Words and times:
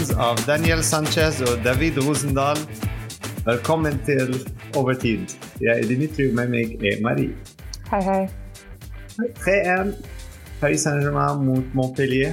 Fans 0.00 0.12
av 0.16 0.38
Daniel 0.46 0.80
Sanchez 0.80 1.42
og 1.44 1.58
David 1.60 1.98
Rosendal. 2.00 2.56
Velkommen 3.44 3.98
til 4.06 4.30
Overtid. 4.78 5.34
Jeg 5.60 5.82
er 5.82 5.88
Dimitri, 5.88 6.30
og 6.30 6.38
med 6.38 6.48
meg 6.54 6.72
er 6.88 7.02
Marie. 7.04 7.34
Hei, 7.90 8.00
hei. 8.06 8.22
3-1 9.42 9.92
Paris 10.62 10.86
Saint-Germain 10.86 11.44
mot 11.44 11.76
Montpellier. 11.76 12.32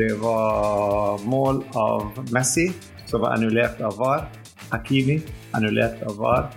Det 0.00 0.14
var 0.22 1.20
mål 1.28 1.60
av 1.76 2.16
Messi, 2.32 2.70
som 3.04 3.26
var 3.26 3.36
annullert 3.36 3.84
av 3.84 4.00
VAR. 4.00 4.24
Hakimi 4.72 5.20
annullert 5.58 6.00
av 6.08 6.16
VAR. 6.22 6.48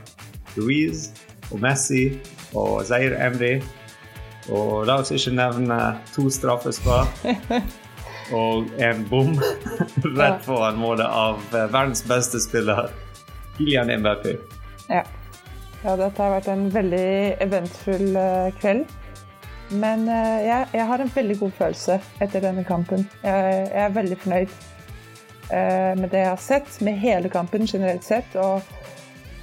Louise 0.55 1.11
og 1.49 1.59
Messi 1.59 2.05
og 2.55 2.85
Zaire 2.87 3.19
Emry. 3.27 3.57
Og 4.47 4.85
la 4.87 5.01
oss 5.03 5.11
ikke 5.11 5.35
nevne 5.43 5.83
to 6.15 6.29
straffespark 6.31 7.25
og 8.35 8.71
en 8.81 9.03
bom 9.09 9.33
rett 10.19 10.45
foran 10.45 10.79
målet 10.79 11.07
av 11.07 11.41
verdens 11.51 12.03
beste 12.07 12.39
spiller, 12.43 12.89
Kylian 13.57 13.91
Mbappé. 14.01 14.37
Ja. 14.87 15.03
ja, 15.83 15.95
dette 15.95 16.21
har 16.21 16.35
vært 16.37 16.49
en 16.51 16.67
veldig 16.73 17.07
eventfull 17.43 18.15
eh, 18.15 18.49
kveld. 18.59 18.97
Men 19.71 20.03
ja, 20.03 20.65
jeg, 20.73 20.83
har 20.83 20.99
en 20.99 21.11
veldig 21.13 21.37
god 21.39 21.53
følelse 21.55 21.95
etter 22.19 22.43
denne 22.43 22.65
kampen. 22.67 23.05
Jeg, 23.23 23.53
jeg 23.69 23.83
er 23.85 23.93
veldig 23.95 24.17
fornøyd 24.19 24.55
eh, 25.51 25.93
med 25.99 26.09
det 26.11 26.23
jeg 26.25 26.31
har 26.31 26.41
sett, 26.43 26.81
med 26.83 26.99
hele 26.99 27.31
kampen 27.31 27.67
generelt 27.67 28.03
sett. 28.03 28.35
Og 28.35 28.59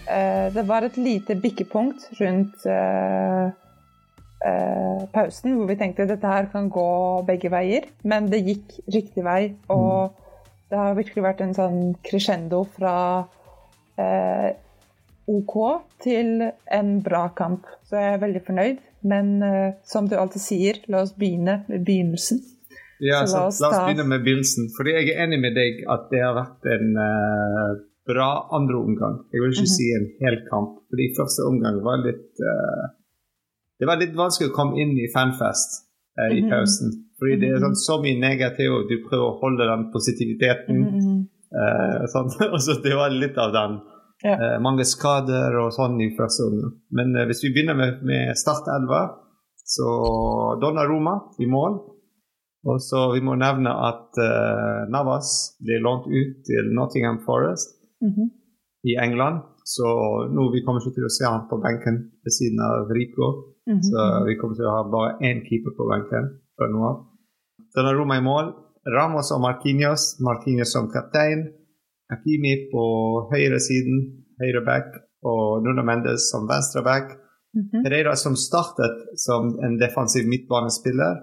eh, 0.09 0.49
det 0.53 0.67
var 0.69 0.85
et 0.85 0.99
lite 1.01 1.37
bikkepunkt 1.41 2.11
rundt 2.21 2.69
eh, 4.45 5.05
pausen 5.13 5.57
hvor 5.57 5.67
vi 5.71 5.77
tenkte 5.81 6.07
dette 6.09 6.27
her 6.31 6.47
kan 6.53 6.69
gå 6.71 6.89
begge 7.27 7.51
veier. 7.51 7.89
Men 8.05 8.29
det 8.31 8.45
gikk 8.47 8.79
riktig 8.95 9.25
vei, 9.27 9.55
og 9.69 10.15
det 10.71 10.79
har 10.79 10.95
virkelig 10.99 11.23
vært 11.25 11.41
en 11.41 11.55
sånn 11.57 11.79
crescendo 12.05 12.65
fra 12.77 12.97
eh, 13.99 14.51
OK 15.29 15.55
til 16.05 16.43
en 16.73 16.93
bra 17.05 17.29
kamp. 17.37 17.67
Så 17.89 17.97
jeg 18.01 18.15
er 18.15 18.23
veldig 18.23 18.45
fornøyd. 18.47 18.79
Men 19.09 19.43
eh, 19.43 19.73
som 19.87 20.09
du 20.11 20.17
alltid 20.19 20.43
sier, 20.43 20.81
la 20.91 21.03
oss 21.05 21.13
begynne 21.19 21.61
med 21.69 21.85
begynnelsen. 21.87 22.41
Ja, 23.01 23.21
Så 23.27 23.31
så 23.31 23.37
la 23.37 23.43
la 23.43 23.49
oss 23.49 23.61
oss 23.63 23.85
begynne 23.87 24.09
med 24.11 24.25
begynnelsen. 24.27 24.71
Fordi 24.77 24.97
jeg 24.97 25.13
er 25.15 25.25
enig 25.27 25.39
med 25.45 25.55
deg 25.55 25.85
at 25.87 26.09
det 26.11 26.23
har 26.25 26.35
vært 26.35 26.67
en 26.75 26.97
eh, 27.05 27.77
bra 28.09 28.29
andre 28.57 28.81
omgang. 28.81 29.19
Jeg 29.33 29.43
vil 29.45 29.53
ikke 29.53 29.69
Mhm. 29.69 29.75
si 29.77 29.87
en 29.95 30.07
hel 30.25 30.39
kamp, 30.51 30.79
fordi 30.91 31.07
første 31.19 31.45
omgang 31.47 31.83
var 31.85 32.01
litt 32.07 32.43
eh, 32.53 32.85
Det 33.79 33.87
var 33.87 33.97
litt 34.01 34.15
vanskelig 34.19 34.51
å 34.51 34.55
komme 34.57 34.79
inn 34.83 34.97
i 34.99 35.09
fanfest 35.15 35.85
eh, 36.19 36.33
i 36.39 36.43
Mhm. 36.43 36.51
pausen. 36.51 36.89
Fordi 37.19 37.37
det 37.41 37.49
er 37.51 37.59
Mhm. 37.59 37.65
sånn, 37.65 37.77
så 37.87 37.95
mye 38.03 38.19
negativt, 38.21 38.89
du 38.89 38.97
prøver 39.09 39.27
å 39.29 39.39
holde 39.41 39.65
den 39.71 39.91
positiviteten. 39.93 40.77
Mhm. 40.79 41.29
eh, 41.61 42.07
sånn. 42.13 42.29
så 42.67 42.83
det 42.83 42.95
var 42.95 43.11
litt 43.11 43.39
av 43.39 43.53
den. 43.53 43.81
Eh, 44.25 44.59
mange 44.61 44.85
skader 44.85 45.55
og 45.63 45.71
sånn 45.73 46.01
i 46.03 46.11
første 46.17 46.43
omgang. 46.49 46.73
Men 46.91 47.17
eh, 47.17 47.27
hvis 47.27 47.43
vi 47.45 47.53
begynner 47.55 47.77
med, 47.77 48.03
med 48.03 48.35
startelva, 48.37 49.15
så 49.65 50.59
Donnaroma 50.61 51.15
i 51.39 51.47
mål. 51.47 51.79
Og 52.67 52.81
så 52.83 53.13
vi 53.15 53.21
må 53.21 53.37
nevne 53.39 53.71
at 53.71 54.19
eh, 54.19 54.91
Navas 54.91 55.57
blir 55.63 55.81
lånt 55.81 56.07
ut 56.11 56.43
til 56.45 56.73
Nottingham 56.75 57.21
Forest 57.25 57.77
i 58.85 58.97
England. 58.99 59.43
Så 59.69 59.89
nå 60.33 60.47
vi 60.55 60.63
kommer 60.65 60.81
ikke 60.81 60.97
til 60.97 61.07
å 61.09 61.13
se 61.13 61.27
han 61.29 61.45
på 61.51 61.59
benken 61.61 61.99
ved 62.25 62.33
siden 62.33 62.61
av 62.65 62.89
Rico. 62.97 63.27
Mhm. 63.69 63.83
Så 63.85 64.05
vi 64.29 64.37
kommer 64.41 64.57
til 64.57 64.69
å 64.69 64.77
ha 64.77 64.83
bare 64.95 65.19
én 65.29 65.43
keeper 65.45 65.75
på 65.77 65.89
benken 65.91 66.31
fra 66.57 66.69
nå 66.73 66.85
av. 66.91 67.03
Donnaroma 67.77 68.17
i 68.17 68.25
mål. 68.25 68.47
Ramos 68.97 69.33
og 69.35 69.43
Marquinhos. 69.45 70.17
Marquinhos 70.25 70.73
som 70.73 70.89
kaptein. 70.95 71.51
Hakimi 72.09 72.71
på 72.73 72.85
høyre 73.33 73.61
siden, 73.61 74.25
høyre 74.41 74.65
back. 74.65 74.89
Og 75.29 75.61
Nuno 75.65 75.85
Mendes 75.85 76.31
som 76.33 76.49
venstre 76.49 76.83
back. 76.83 77.13
Mhm. 77.53 77.85
Pereira 77.85 78.17
som 78.17 78.37
startet 78.37 78.97
som 79.17 79.59
en 79.65 79.77
defensiv 79.77 80.25
midtbanespiller 80.33 81.21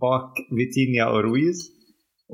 bak 0.00 0.42
Vitinha 0.50 1.06
og 1.14 1.22
Ruiz. 1.28 1.68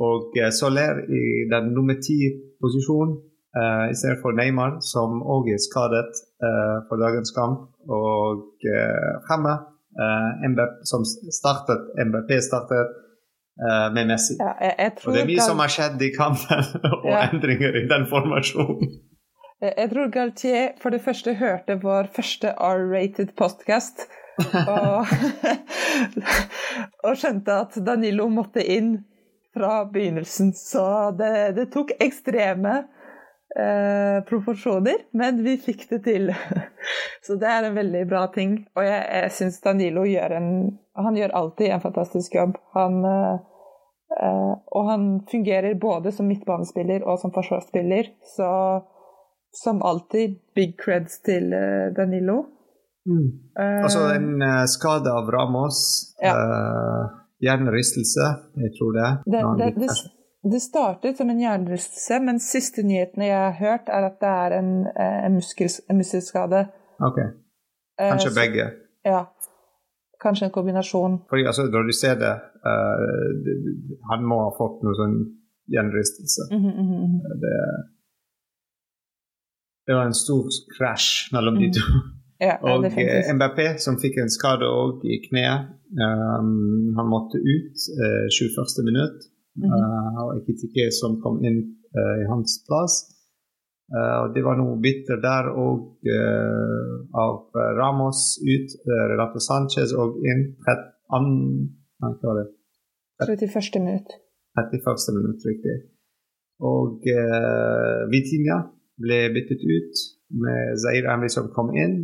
Og 0.01 0.33
eh, 0.41 0.49
Soler 0.51 1.05
i 1.05 1.45
den 1.53 1.75
nummer 1.77 2.01
ti-posisjonen 2.01 3.19
uh, 3.57 4.17
for 4.23 4.33
Neymar, 4.39 4.79
som 4.85 5.21
òg 5.23 5.51
er 5.53 5.61
skadet 5.63 6.11
uh, 6.43 6.83
for 6.89 7.01
dagens 7.03 7.33
kamp. 7.37 7.69
Og 7.89 8.43
uh, 8.65 9.13
Hamme, 9.31 9.55
uh, 9.99 10.31
MBP, 10.49 10.83
som 10.89 11.05
startet, 11.07 11.85
MBP 12.07 12.35
startet 12.45 12.93
uh, 13.63 13.89
med 13.95 14.11
Messi. 14.13 14.39
Ja, 14.41 14.53
jeg, 14.61 14.75
jeg, 14.79 14.93
Og 15.07 15.13
det 15.17 15.23
er 15.25 15.31
mye 15.31 15.41
Gal- 15.41 15.49
som 15.51 15.63
har 15.65 15.73
skjedd 15.77 16.03
i 16.09 16.13
kampen, 16.17 16.67
og 17.03 17.09
Ja. 17.11 17.25
endringer 17.31 17.77
i 17.83 17.87
den 17.91 18.09
formasjonen. 18.11 18.99
jeg 19.63 19.75
jeg 19.79 19.91
tror 19.93 20.09
Galtier 20.11 20.73
for 20.83 20.91
det 20.91 21.03
første 21.05 21.34
hørte 21.39 21.77
vår 21.83 22.09
første 22.17 22.51
R-rated 22.59 23.37
podcast. 23.39 24.09
Og, 24.67 25.07
og 27.07 27.17
skjønte 27.21 27.53
at 27.67 27.77
Danilo 27.87 28.29
måtte 28.33 28.65
inn 28.65 28.95
fra 29.55 29.84
begynnelsen. 29.93 30.53
Så 30.57 30.83
det, 31.19 31.55
det 31.59 31.69
tok 31.75 31.93
ekstreme 32.01 32.83
eh, 33.57 34.19
proporsjoner, 34.29 35.05
men 35.19 35.43
vi 35.45 35.57
fikk 35.61 35.89
det 35.91 36.03
til. 36.07 36.33
Så 37.27 37.37
det 37.41 37.49
er 37.49 37.69
en 37.69 37.79
veldig 37.79 38.05
bra 38.11 38.27
ting. 38.35 38.59
Og 38.77 38.87
jeg, 38.87 39.03
jeg 39.17 39.35
syns 39.39 39.61
Danilo 39.65 40.07
gjør 40.09 40.39
en 40.39 40.53
Han 40.99 41.17
gjør 41.17 41.33
alltid 41.39 41.71
en 41.73 41.81
fantastisk 41.81 42.35
jobb. 42.35 42.57
Han 42.77 43.05
eh, 43.09 43.37
Og 44.77 44.89
han 44.91 45.05
fungerer 45.31 45.79
både 45.81 46.13
som 46.13 46.27
midtbanespiller 46.29 47.05
og 47.09 47.21
som 47.23 47.33
forsvarsspiller. 47.33 48.11
Så 48.37 48.49
som 49.53 49.83
alltid, 49.83 50.39
big 50.55 50.77
creds 50.81 51.21
til 51.23 51.53
eh, 51.53 51.93
Danilo. 51.97 52.39
Eh, 53.59 53.83
Altså 53.84 54.07
en 54.15 54.43
eh, 54.43 54.65
skade 54.67 55.13
av 55.13 55.31
Ramos. 55.31 55.79
Ja. 56.23 56.33
Uh, 56.33 57.19
hjernerystelse, 57.43 58.27
jeg 58.63 58.71
tror 58.79 58.93
det. 58.99 59.09
det, 59.33 59.41
det, 59.61 59.71
det. 59.83 59.97
Det 60.50 60.60
startet 60.60 61.16
som 61.16 61.30
en 61.30 61.41
hjernerystelse, 61.41 62.19
men 62.20 62.41
siste 62.41 62.82
nyhetene 62.82 63.26
jeg 63.26 63.38
har 63.38 63.53
hørt, 63.60 63.88
er 63.88 64.03
at 64.10 64.16
det 64.20 64.28
er 64.28 64.50
en, 64.58 64.86
eh, 64.86 65.25
en, 65.26 65.34
muskel, 65.34 65.69
en 65.91 65.97
muskelskade. 65.97 66.66
Ok, 67.00 67.19
Eh, 68.00 68.08
Kanskje 68.10 68.30
så- 68.30 68.41
begge. 68.41 68.64
Ja. 69.04 69.26
Kanskje 70.22 70.44
en 70.47 70.50
kombinasjon. 70.50 71.19
Fordi 71.28 71.44
altså, 71.47 71.62
Når 71.70 71.82
du 71.86 71.92
ser 71.92 72.14
det, 72.14 72.32
eh, 72.70 72.98
det- 73.44 73.98
Han 74.10 74.25
må 74.25 74.36
ha 74.47 74.50
fått 74.60 74.82
noe 74.82 74.94
sånn 75.00 75.16
hjernerystelse. 75.69 76.42
Mm 76.50 76.60
-hmm, 76.62 76.74
mm 76.80 76.86
-hmm. 76.91 77.19
Det, 77.42 77.56
det 79.86 79.94
var 79.94 80.06
en 80.06 80.14
stor 80.24 80.44
krasj 80.76 81.32
mellom 81.34 81.54
de 81.54 81.66
Mhm. 81.69 81.72
to. 81.76 81.82
Ja, 82.48 82.54
Og 82.62 82.84
MBP, 83.36 83.59
eh, 83.59 83.76
som 83.76 83.94
fikk 84.03 84.16
en 84.19 84.30
skade 84.30 84.66
òg 84.66 85.04
i 85.04 85.16
kneet. 85.28 85.60
Um, 85.92 86.94
han 86.98 87.06
måtte 87.14 87.36
ut 87.38 87.76
uh, 88.04 88.26
21. 88.38 88.82
minutt. 88.91 89.19
Mhm. 89.59 89.69
Eh, 89.69 90.21
og 90.25 90.39
Ekitike 90.41 90.89
som 90.97 91.19
kom 91.23 91.43
inn 91.45 91.59
eh, 91.93 92.15
i 92.23 92.29
hans 92.31 92.61
plass. 92.69 93.03
Uh, 93.93 94.33
det 94.33 94.41
var 94.41 94.57
noe 94.57 94.79
bitter 94.81 95.19
der 95.21 95.51
òg 95.53 96.07
av 97.13 97.59
eh, 97.61 97.73
Ramos 97.77 98.39
ut, 98.41 98.77
uh, 98.89 99.03
Renato 99.11 99.43
Sanchez 99.43 99.93
og 99.93 100.16
inn 100.25 100.47
et 100.72 100.87
annet 101.13 101.69
hva 102.01 102.31
var 102.31 102.39
det? 102.39 102.47
31. 103.21 103.83
minutt. 103.84 104.15
31. 104.57 105.13
minutt, 105.19 105.45
riktig. 105.45 105.77
Og 106.65 107.05
uh, 107.05 108.09
Vitinha 108.09 108.63
ble 109.03 109.21
byttet 109.34 109.60
ut 109.60 110.03
med 110.41 110.81
Zair 110.81 111.10
Amri 111.13 111.28
som 111.33 111.53
kom 111.53 111.75
inn, 111.77 111.98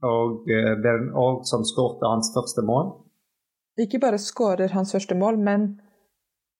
og 0.00 0.48
uh, 0.48 0.72
Bern 0.80 1.10
Aag 1.12 1.44
som 1.50 1.66
skårte 1.68 2.08
hans 2.08 2.32
første 2.32 2.64
mål. 2.64 2.94
Ikke 3.84 4.00
bare 4.00 4.22
skårer 4.22 4.72
hans 4.72 4.96
første 4.96 5.18
mål, 5.18 5.36
men 5.44 5.74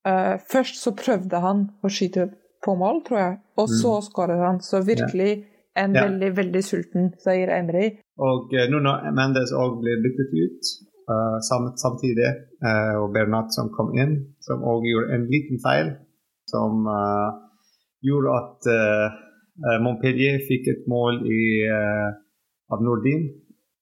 eh, 0.06 0.36
først 0.52 0.76
så 0.82 0.92
prøvde 0.96 1.40
han 1.40 1.68
å 1.84 1.88
skyte 1.90 2.28
på 2.64 2.74
mål, 2.80 3.02
tror 3.06 3.18
jeg, 3.20 3.34
og 3.60 3.68
så 3.68 3.98
skårer 4.06 4.40
han. 4.46 4.60
Så 4.60 4.80
virkelig 4.86 5.44
en 5.76 5.90
Mm. 5.90 5.94
Ja. 5.96 6.02
veldig, 6.06 6.30
veldig 6.36 6.62
sulten 6.64 7.12
seier 7.18 7.50
Emry. 7.50 7.86
Og 8.22 8.52
uh, 8.54 8.64
Nuno 8.70 8.92
Mendes 9.12 9.50
òg 9.52 9.80
ble 9.82 9.96
byttet 10.04 10.30
ut 10.32 10.68
uh, 11.10 11.40
sam 11.42 11.72
samtidig, 11.76 12.30
uh, 12.62 13.02
og 13.02 13.12
Bernat 13.12 13.50
som 13.52 13.68
kom 13.74 13.90
inn, 13.98 14.12
som 14.40 14.62
òg 14.62 14.86
gjorde 14.86 15.14
en 15.16 15.26
liten 15.32 15.58
feil, 15.64 15.90
som 16.48 16.86
uh, 16.86 17.34
gjorde 18.06 18.36
at 18.38 18.70
uh, 18.70 19.06
uh, 19.66 19.78
Montpellier 19.82 20.38
fikk 20.46 20.68
et 20.72 20.86
mål 20.88 21.24
i, 21.26 21.42
uh, 21.66 22.14
av 22.72 22.80
Nordin 22.86 23.26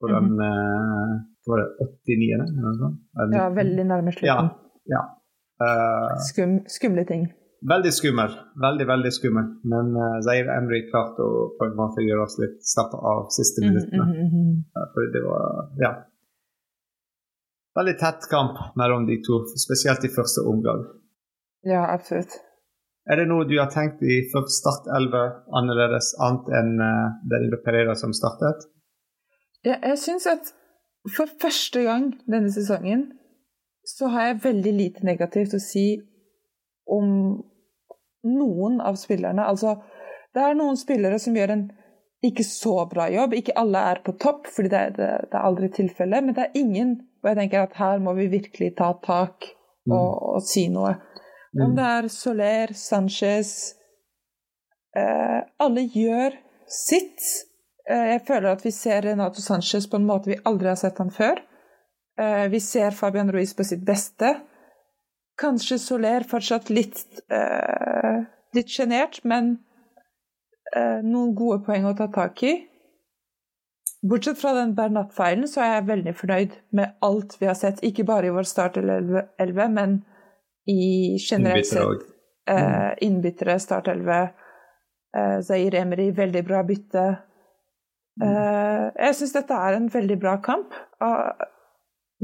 på 0.01 0.09
den 0.11 0.33
uh, 0.41 1.13
var 1.47 1.61
det 1.61 1.69
89. 2.09 2.33
eller 2.41 2.63
noe 2.65 2.79
sånt? 2.81 2.99
Ja, 3.37 3.49
veldig 3.55 3.85
nærme 3.87 4.11
Ja. 4.11 4.17
slutten. 4.17 4.51
ja. 4.97 5.03
Uh, 5.05 5.22
Skum, 6.29 6.59
skumle 6.71 7.05
ting. 7.09 7.27
veldig 7.71 7.93
skummel. 7.95 8.33
Veldig, 8.63 8.87
veldig 8.89 9.13
skummel. 9.15 9.51
Men 9.73 9.93
uh, 9.97 10.21
Zaire 10.27 10.57
Emry 10.59 10.81
klarte 10.91 11.23
å 11.23 11.43
på 11.59 11.69
en 11.69 11.77
måte 11.79 12.03
gjøre 12.03 12.25
oss 12.27 12.39
litt 12.43 12.57
slappe 12.67 12.99
av 12.99 13.29
siste 13.35 13.63
minuttene. 13.65 14.07
Mm, 14.09 14.17
mm, 14.17 14.33
mm, 14.47 14.57
Ja, 14.79 14.87
Fordi 14.95 15.13
det 15.15 15.23
var 15.27 15.45
ja. 15.85 15.93
Veldig 17.79 17.95
tett 18.01 18.27
kamp 18.31 18.59
mellom 18.77 19.07
de 19.09 19.17
to, 19.25 19.39
spesielt 19.57 20.05
i 20.05 20.11
første 20.13 20.43
omgang. 20.45 20.83
Ja, 21.65 21.87
absolutt. 21.95 22.35
Er 23.11 23.17
det 23.19 23.29
noe 23.31 23.47
du 23.49 23.55
har 23.59 23.71
tenkt 23.73 24.03
i 24.05 24.19
først 24.33 24.59
startelve 24.61 25.23
annerledes, 25.59 26.13
annet 26.23 26.51
enn 26.59 26.75
uh, 26.83 27.15
Danilo 27.31 27.59
Pereira 27.65 27.95
som 27.99 28.13
startet? 28.15 28.67
Ja, 29.65 29.79
jeg 29.79 29.99
syns 30.03 30.27
at 30.31 30.53
for 31.17 31.31
første 31.43 31.83
gang 31.87 32.13
denne 32.31 32.51
sesongen 32.55 33.09
så 33.93 34.09
har 34.13 34.31
jeg 34.31 34.43
veldig 34.47 34.73
lite 34.79 35.07
negativt 35.07 35.55
å 35.57 35.63
si 35.63 35.87
om 36.91 37.07
noen 38.23 38.81
av 38.81 38.99
spillerne. 39.01 39.45
Altså, 39.45 39.77
det 40.35 40.43
er 40.43 40.59
noen 40.59 40.79
spillere 40.81 41.19
som 41.23 41.37
gjør 41.37 41.55
en 41.55 41.65
ikke 42.23 42.45
så 42.47 42.77
bra 42.91 43.09
jobb. 43.11 43.35
Ikke 43.35 43.57
alle 43.59 43.81
er 43.93 44.03
på 44.05 44.15
topp, 44.23 44.47
fordi 44.55 44.71
det, 44.73 44.83
det, 44.99 45.11
det 45.31 45.39
er 45.39 45.49
aldri 45.49 45.71
tilfellet. 45.75 46.25
Men 46.25 46.37
det 46.37 46.47
er 46.47 46.61
ingen 46.61 46.95
og 47.23 47.31
jeg 47.31 47.39
tenker 47.39 47.63
at 47.63 47.79
her 47.79 48.01
må 48.03 48.17
vi 48.19 48.27
virkelig 48.33 48.73
ta 48.79 48.91
tak 49.03 49.47
og, 49.47 49.95
mm. 49.95 49.99
og 50.35 50.43
si 50.47 50.67
noe. 50.73 50.97
Om 51.55 51.71
mm. 51.71 51.77
det 51.77 51.87
er 51.87 52.09
Soler, 52.11 52.73
Sanchez 52.75 53.53
eh, 54.97 55.41
Alle 55.63 55.85
gjør 55.87 56.35
sitt. 56.67 57.23
Eh, 57.87 58.09
jeg 58.15 58.25
føler 58.27 58.57
at 58.57 58.65
vi 58.67 58.73
ser 58.75 59.07
Renato 59.07 59.45
Sanchez 59.45 59.87
på 59.91 60.01
en 60.01 60.09
måte 60.09 60.33
vi 60.33 60.41
aldri 60.49 60.73
har 60.73 60.81
sett 60.81 60.99
han 61.03 61.15
før. 61.15 61.45
Eh, 62.21 62.49
vi 62.53 62.61
ser 62.61 62.91
Fabian 62.91 63.33
Ruiz 63.33 63.57
på 63.57 63.65
sitt 63.65 63.85
beste. 63.87 64.35
Kanskje 65.41 65.79
Soler 65.81 66.27
fortsatt 66.29 66.69
litt 66.71 67.01
uh, 67.33 68.21
litt 68.53 68.69
sjenert, 68.71 69.23
men 69.25 69.55
uh, 70.77 71.01
noen 71.01 71.33
gode 71.35 71.63
poeng 71.65 71.89
å 71.89 71.95
ta 71.97 72.11
tak 72.13 72.43
i. 72.45 72.53
Bortsett 74.05 74.39
fra 74.39 74.53
den 74.59 74.75
Bernat-feilen, 74.77 75.49
så 75.49 75.63
er 75.65 75.73
jeg 75.73 75.89
veldig 75.89 76.15
fornøyd 76.19 76.57
med 76.77 76.95
alt 77.07 77.39
vi 77.41 77.49
har 77.49 77.57
sett. 77.59 77.81
Ikke 77.87 78.05
bare 78.07 78.29
i 78.29 78.35
vår 78.35 78.47
start 78.51 78.77
11, 78.77 79.65
men 79.73 80.03
i 80.69 81.17
generelt 81.17 81.71
sett 81.71 82.05
uh, 82.51 82.93
innbyttere, 83.01 83.59
startelve. 83.63 84.21
Uh, 85.17 85.41
Zair 85.45 85.75
Emry, 85.81 86.11
veldig 86.17 86.45
bra 86.45 86.63
bytte. 86.67 87.07
Uh, 88.21 88.91
jeg 88.99 89.17
syns 89.17 89.35
dette 89.37 89.57
er 89.57 89.79
en 89.79 89.89
veldig 89.93 90.19
bra 90.21 90.37
kamp. 90.45 90.75
Uh, 91.03 91.31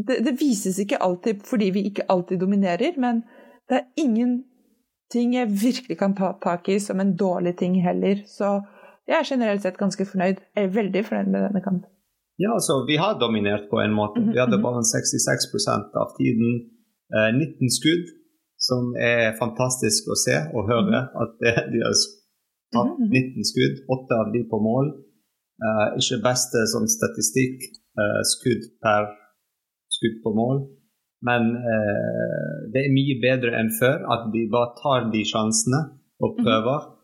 det, 0.07 0.21
det, 0.27 0.35
vises 0.41 0.79
ikke 0.79 1.01
alltid 1.03 1.43
fordi 1.47 1.71
vi 1.75 1.87
ikke 1.91 2.07
alltid 2.13 2.41
dominerer, 2.41 2.95
men 3.01 3.23
det 3.69 3.81
er 3.81 3.87
ingenting 4.05 5.35
jeg 5.35 5.51
virkelig 5.63 5.99
kan 5.99 6.15
ta 6.17 6.33
tak 6.43 6.69
i 6.69 6.79
som 6.83 7.01
en 7.01 7.17
dårlig 7.17 7.57
ting 7.59 7.79
heller. 7.83 8.23
Så 8.27 8.61
jeg 9.09 9.17
er 9.19 9.31
generelt 9.31 9.65
sett 9.65 9.81
ganske 9.81 10.05
fornøyd. 10.07 10.43
Jeg 10.55 10.69
er 10.69 10.77
veldig 10.77 11.05
fornøyd 11.09 11.33
med 11.33 11.47
denne 11.49 11.65
kampen. 11.65 11.91
Ja, 12.39 12.53
altså, 12.55 12.85
vi 12.87 12.97
har 13.03 13.19
dominert 13.19 13.67
på 13.73 13.81
en 13.83 13.95
måte. 14.01 14.23
Vi 14.23 14.39
hadde 14.39 14.61
mhm. 14.61 14.67
bare 14.67 14.85
66% 14.87 15.99
av 16.03 16.15
tiden. 16.21 16.51
Eh, 17.17 17.31
19 17.35 17.73
skudd, 17.79 18.07
som 18.69 18.93
er 18.95 19.35
fantastisk 19.41 20.11
å 20.13 20.17
se 20.27 20.37
og 20.55 20.71
høre. 20.71 21.01
Mhm. 21.03 21.19
At 21.23 21.33
de 21.73 21.83
har 21.83 21.97
tatt 22.77 22.95
19 23.03 23.11
mhm, 23.11 23.49
skudd, 23.51 23.83
åtte 23.95 24.21
av 24.23 24.31
de 24.35 24.45
på 24.53 24.61
mål. 24.63 24.93
Eh, 25.59 25.87
ikke 25.99 26.23
beste 26.29 26.63
sånn 26.71 26.87
statistikk, 26.87 27.65
eh, 27.99 28.21
skudd 28.37 28.71
per 28.85 29.11
skudd 29.99 30.21
på 30.25 30.35
mål. 30.39 30.63
Men 31.27 31.51
eh, 31.59 32.53
det 32.73 32.85
er 32.85 32.95
mye 32.95 33.19
bedre 33.23 33.57
enn 33.59 33.73
før 33.75 34.07
at 34.15 34.29
de 34.35 34.45
bare 34.53 34.77
tar 34.79 35.09
de 35.13 35.25
sjansene 35.27 35.83
og 36.23 36.31
mhm. 36.35 36.45
prøver. 36.45 36.87
Mm. 36.87 36.95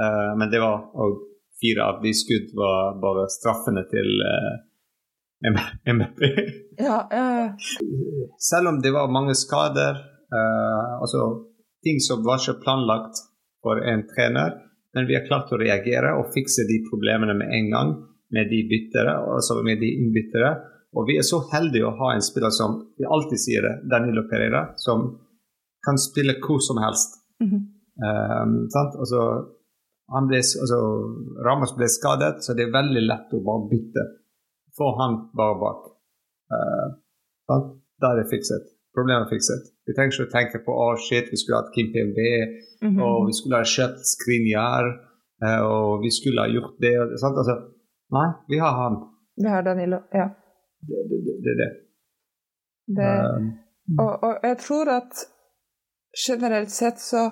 Eh, 0.00 0.30
men 0.40 0.52
det 0.52 0.62
var 0.64 0.88
òg 1.04 1.20
fire 1.60 1.84
av 1.84 2.00
de 2.02 2.12
skudd 2.16 2.54
var 2.56 2.96
bare 3.02 3.28
straffene 3.32 3.84
til 3.92 4.24
eh, 4.32 4.58
MBP. 5.92 6.20
Ja, 6.80 6.98
Selv 8.40 8.70
om 8.70 8.80
det 8.80 8.92
var 8.92 9.12
mange 9.12 9.34
skader, 9.36 9.98
eh, 10.32 10.90
altså 11.02 11.20
ting 11.84 12.00
som 12.00 12.24
var 12.24 12.40
ikke 12.40 12.62
planlagt 12.64 13.20
for 13.64 13.80
en 13.84 14.06
trener, 14.08 14.56
men 14.94 15.08
vi 15.08 15.16
har 15.16 15.26
klart 15.28 15.52
å 15.52 15.60
reagere 15.60 16.14
og 16.18 16.32
fikse 16.34 16.64
de 16.68 16.80
problemene 16.88 17.36
med 17.36 17.52
en 17.58 17.68
gang 17.74 17.92
med 18.34 18.50
de 18.50 18.62
byttere, 18.70 19.12
altså 19.36 19.60
med 19.66 19.80
de 19.82 19.90
innbyttere. 20.00 20.50
Og 20.96 21.06
vi 21.06 21.16
er 21.20 21.26
så 21.26 21.38
heldige 21.52 21.86
å 21.86 21.96
ha 22.00 22.14
en 22.14 22.24
spiller 22.24 22.52
som 22.54 22.80
vi 22.98 23.06
alltid 23.06 23.38
sier 23.38 23.66
det, 23.66 23.74
Danilo 23.92 24.24
Pereira, 24.30 24.62
som 24.76 25.04
kan 25.86 25.98
spille 26.00 26.38
hvor 26.42 26.58
som 26.60 26.80
helst. 26.82 27.20
Mm 27.40 27.50
-hmm. 27.50 27.62
um, 28.42 28.68
altså, 29.02 29.20
han 30.14 30.26
ble, 30.26 30.40
altså, 30.62 30.78
Ramos 31.46 31.76
ble 31.76 31.88
skadet, 31.88 32.44
så 32.44 32.54
det 32.54 32.62
er 32.64 32.78
veldig 32.80 33.02
lett 33.10 33.36
å 33.36 33.44
bare 33.48 33.68
bytte. 33.72 34.02
Få 34.78 34.86
han 35.00 35.12
bare 35.36 35.56
bak. 35.64 35.80
Uh, 36.54 36.88
Da 38.00 38.06
er 38.12 38.16
det 38.16 38.30
fikset. 38.30 38.64
Problemet 38.96 39.26
er 39.26 39.34
fikset. 39.36 39.64
Vi 39.86 39.92
trenger 39.94 40.12
ikke 40.12 40.28
å 40.28 40.36
tenke 40.38 40.58
på 40.66 40.72
å 40.72 40.84
oh, 40.90 40.96
shit, 41.06 41.26
vi 41.30 41.36
skulle 41.36 41.58
hatt 41.60 41.74
Kim 41.74 41.88
PMB, 41.92 42.18
mm 42.82 42.90
-hmm. 42.90 43.02
og 43.04 43.26
vi 43.26 43.32
skulle 43.32 43.56
ha 43.56 43.64
kjøpt 43.76 44.00
Skrinjar, 44.12 44.84
uh, 45.44 45.62
og 45.74 46.02
vi 46.04 46.10
skulle 46.10 46.40
ha 46.40 46.48
gjort 46.48 46.76
det. 46.84 46.94
Altså, 47.00 47.54
nei, 48.16 48.28
vi 48.48 48.58
har 48.58 48.72
han. 48.82 48.94
Vi 49.42 49.48
har 49.48 49.62
Danilo, 49.62 49.98
ja 50.12 50.28
det 50.88 50.96
er 50.98 51.06
det. 51.10 51.20
det, 51.44 51.54
det. 51.60 51.70
det 52.96 53.10
um, 53.36 53.50
og, 53.98 54.12
og, 54.22 54.34
jeg 54.42 54.58
tror 54.58 54.90
at 54.94 55.24
generelt 56.26 56.70
sett 56.70 57.00
så 57.00 57.30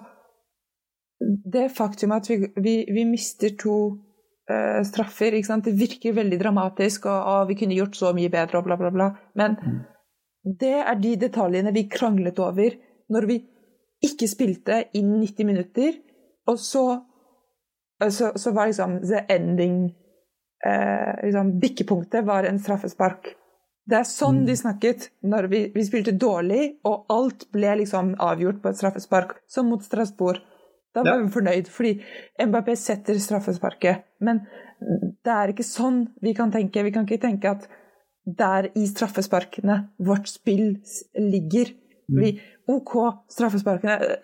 Det 1.52 1.70
faktum 1.74 2.12
at 2.14 2.28
vi, 2.30 2.36
vi, 2.62 2.74
vi 2.94 3.04
mister 3.04 3.56
to 3.58 3.76
uh, 4.50 4.82
straffer 4.86 5.34
Det 5.64 5.74
virker 5.80 6.12
veldig 6.12 6.40
dramatisk, 6.40 7.06
og, 7.06 7.24
og, 7.24 7.48
vi 7.48 7.54
kunne 7.54 7.74
gjort 7.74 7.96
så 7.96 8.12
mye 8.12 8.30
bedre, 8.30 8.58
og 8.58 8.64
bla, 8.64 8.76
bla, 8.76 8.90
bla. 8.90 9.08
Men 9.34 9.56
mm. 9.58 9.80
det 10.60 10.76
er 10.78 10.94
de 10.94 11.16
detaljene 11.16 11.72
vi 11.74 11.88
kranglet 11.88 12.38
over 12.38 12.70
når 13.10 13.26
vi 13.26 13.40
ikke 14.02 14.28
spilte 14.28 14.84
i 14.94 15.02
90 15.02 15.46
minutter, 15.46 15.92
og 16.46 16.58
så, 16.58 17.00
så, 18.10 18.32
så 18.36 18.52
var 18.52 18.66
liksom 18.66 19.00
the 19.02 19.24
ending 19.30 19.90
eh, 20.66 21.24
liksom, 21.24 21.58
Bikkepunktet 21.60 22.26
var 22.26 22.48
en 22.48 22.60
straffespark. 22.62 23.34
Det 23.88 23.96
er 23.96 24.04
sånn 24.04 24.42
de 24.44 24.52
mm. 24.52 24.60
snakket 24.60 25.08
når 25.24 25.48
vi, 25.48 25.62
vi, 25.74 25.84
spilte 25.86 26.12
dårlig, 26.12 26.74
og 26.88 27.08
alt 27.12 27.46
ble 27.54 27.78
liksom 27.82 28.14
avgjort 28.20 28.60
på 28.62 28.72
et 28.72 28.80
straffespark, 28.80 29.38
som 29.48 29.70
mot 29.72 29.84
Strasbourg. 29.84 30.42
Da 30.96 31.04
var 31.04 31.16
ja. 31.16 31.24
vi 31.24 31.32
fornøyd, 31.32 31.68
fordi 31.72 31.94
MBP 32.42 32.72
setter 32.76 33.18
straffesparket. 33.22 34.04
Men 34.24 34.42
det 35.24 35.34
er 35.34 35.52
ikke 35.52 35.66
sånn 35.66 36.02
vi 36.24 36.34
kan 36.36 36.52
tenke. 36.52 36.84
Vi 36.84 36.92
kan 36.94 37.06
ikke 37.08 37.22
tenke 37.22 37.52
at 37.56 37.68
der 38.28 38.68
i 38.76 38.84
straffesparkene 38.88 39.78
vårt 40.04 40.28
spill 40.28 40.78
ligger. 41.16 41.72
Mm. 42.08 42.20
Vi, 42.22 42.32
OK, 42.68 42.94
straffesparkene, 43.32 44.18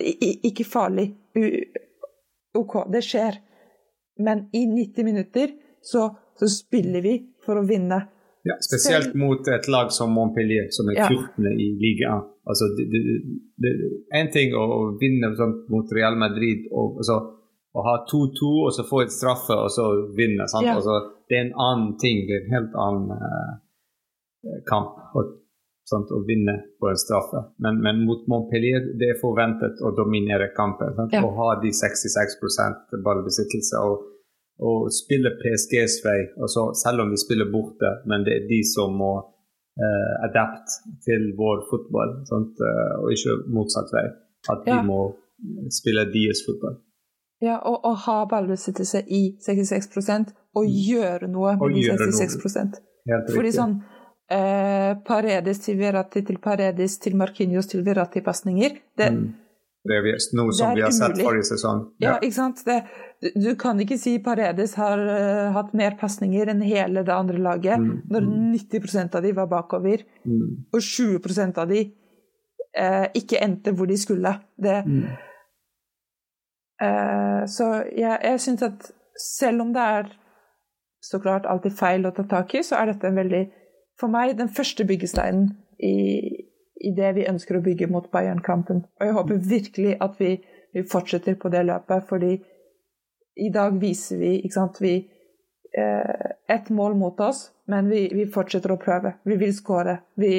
ikke 0.44 0.66
farlig. 0.68 1.10
OK, 2.54 2.76
det 2.92 3.04
skjer. 3.04 3.40
Men 4.24 4.46
i 4.52 4.64
90 4.68 5.08
minutter 5.08 5.54
så, 5.84 6.08
så 6.38 6.48
spiller 6.50 7.04
vi 7.04 7.14
for 7.44 7.60
å 7.60 7.66
vinne. 7.68 8.00
Ja, 8.44 8.58
spesielt 8.60 9.14
mot 9.16 9.48
et 9.48 9.68
lag 9.72 9.92
som 9.92 10.12
Montpellier, 10.12 10.66
som 10.70 10.90
er 10.92 10.98
14. 11.06 11.44
Ja. 11.44 11.50
i 11.50 11.68
ligaen. 11.80 12.26
Altså, 12.44 12.68
en 14.12 14.28
ting 14.34 14.52
å 14.52 14.66
vinne 15.00 15.30
sånn, 15.38 15.54
mot 15.72 15.92
Real 15.96 16.18
Madrid 16.20 16.66
og 16.68 16.98
altså, 17.00 17.16
å 17.74 17.84
ha 17.86 17.94
2-2 18.10 18.50
og 18.66 18.74
så 18.76 18.84
få 18.84 19.00
et 19.06 19.14
straffe 19.14 19.56
og 19.56 19.72
så 19.72 19.86
vinne. 20.18 20.44
Ja. 20.60 20.76
Altså, 20.76 20.98
det 21.30 21.38
er 21.38 21.46
en 21.46 21.56
annen 21.56 21.94
ting. 22.02 22.26
Det 22.28 22.36
er 22.36 22.44
en 22.44 22.54
helt 22.58 22.76
annen 22.84 23.16
uh, 23.16 24.60
kamp 24.68 25.16
og, 25.16 25.32
sant, 25.88 26.12
å 26.12 26.20
vinne 26.28 26.58
på 26.80 26.92
en 26.92 27.00
straffe. 27.00 27.46
Men, 27.64 27.80
men, 27.84 28.04
mot 28.04 28.28
Montpellier 28.28 28.92
det 29.00 29.14
er 29.14 29.22
forventet 29.24 29.80
å 29.80 29.94
dominere 29.96 30.52
kampen. 30.56 31.00
Ja. 31.16 31.24
Å 31.24 31.32
ha 31.40 31.48
de 31.64 31.72
66% 31.72 33.00
ballbesittelse. 33.04 33.80
og 33.80 34.10
og 34.62 34.90
spille 34.94 35.34
PSGs 35.40 35.98
vei. 36.04 36.20
Altså, 36.38 36.68
selv 36.78 37.04
om 37.04 37.10
vi 37.10 37.18
spiller 37.18 37.50
borte, 37.50 37.90
men 38.10 38.26
det 38.26 38.36
er 38.38 38.48
de 38.50 38.60
som 38.68 38.94
må 38.98 39.12
eh, 39.18 40.14
adapt 40.28 40.78
til 41.06 41.32
vår 41.38 41.64
fotball, 41.70 42.16
sant? 42.30 42.62
Eh, 42.62 42.94
og 43.02 43.12
ikke 43.16 43.38
motsatt 43.56 43.90
vei. 43.96 44.06
At 44.52 44.66
de 44.66 44.78
må 44.86 45.00
spille 45.72 46.06
deres 46.12 46.44
fotball. 46.46 46.78
Ja, 47.42 47.58
og, 47.66 47.80
og 47.84 47.96
ha 48.06 48.20
ballbesittelse 48.30 49.02
i 49.10 49.22
66 49.42 49.90
og 50.54 50.64
mm. 50.64 50.76
gjøre 50.88 51.28
noe 51.28 51.56
med 51.60 51.74
de 51.76 51.88
66 51.90 52.38
noe. 53.04 53.24
Fordi 53.34 53.50
sånn 53.52 53.74
eh, 54.32 54.92
Paredes 55.04 55.60
til 55.66 55.80
Verratti 55.80 56.22
til 56.24 56.38
Paredes 56.40 56.96
til 57.02 57.16
Marquinhos 57.20 57.68
til 57.68 57.84
Verratti-pasninger 57.84 58.78
det, 58.96 59.10
mm. 59.12 59.26
Det, 59.84 60.00
vi, 60.00 60.14
noe 60.36 60.52
som 60.56 60.72
vi 60.76 60.82
har 60.84 60.92
sett 60.96 61.18
forrige 61.20 61.44
sesong. 61.50 61.82
Ja, 62.00 62.14
ja 62.14 62.14
ikke 62.24 62.36
sant. 62.38 62.62
Det, 62.64 62.78
du 63.36 63.50
kan 63.60 63.80
ikke 63.84 63.98
si 64.00 64.14
Paredes 64.24 64.78
har 64.80 65.00
uh, 65.00 65.52
hatt 65.56 65.74
mer 65.76 65.98
pasninger 66.00 66.48
enn 66.52 66.62
hele 66.64 67.04
det 67.04 67.12
andre 67.12 67.42
laget, 67.42 67.82
mm. 67.82 68.06
når 68.12 68.30
90% 68.56 69.18
av 69.18 69.26
de 69.26 69.34
var 69.36 69.50
bakover, 69.52 70.06
mm. 70.24 70.72
og 70.72 70.80
20 70.80 71.60
av 71.60 71.68
de 71.68 71.84
uh, 72.80 73.06
ikke 73.12 73.42
endte 73.44 73.74
hvor 73.76 73.90
de 73.90 73.98
skulle. 74.00 74.32
Det, 74.56 74.80
mm. 74.88 75.04
uh, 76.80 77.42
så 77.50 77.70
jeg, 77.92 78.16
jeg 78.24 78.44
syns 78.46 78.64
at 78.70 78.88
selv 79.20 79.66
om 79.66 79.76
det 79.76 79.88
er 79.98 80.08
så 81.04 81.20
klart 81.20 81.44
alltid 81.44 81.76
feil 81.76 82.08
å 82.08 82.14
ta 82.16 82.24
tak 82.28 82.56
i, 82.56 82.64
så 82.64 82.80
er 82.80 82.94
dette 82.94 83.10
en 83.10 83.20
veldig 83.20 83.44
For 84.00 84.10
meg 84.10 84.32
den 84.40 84.48
første 84.50 84.82
byggesteinen 84.88 85.52
i, 85.78 86.43
i 86.84 86.92
det 86.96 87.14
vi 87.16 87.26
ønsker 87.30 87.58
å 87.58 87.64
bygge 87.64 87.88
mot 87.92 88.10
Bayern-kampen. 88.12 88.84
Og 88.98 89.06
jeg 89.06 89.16
håper 89.16 89.46
virkelig 89.54 89.96
at 90.04 90.20
vi, 90.20 90.34
vi, 90.74 90.84
fortsetter 90.90 91.38
på 91.40 91.50
det 91.52 91.64
løpet, 91.68 92.06
fordi 92.08 92.34
i 93.44 93.50
dag 93.54 93.78
viser 93.80 94.20
vi, 94.20 94.34
ikke 94.44 94.58
sant, 94.58 94.80
vi 94.82 94.94
eh, 95.78 96.30
ett 96.54 96.70
mål 96.70 96.94
mot 97.00 97.20
oss, 97.20 97.48
men 97.70 97.88
vi, 97.90 98.06
vi, 98.14 98.28
fortsetter 98.30 98.74
å 98.74 98.78
prøve. 98.80 99.16
Vi 99.24 99.38
vil 99.40 99.54
skåre. 99.56 99.96
Vi, 100.20 100.34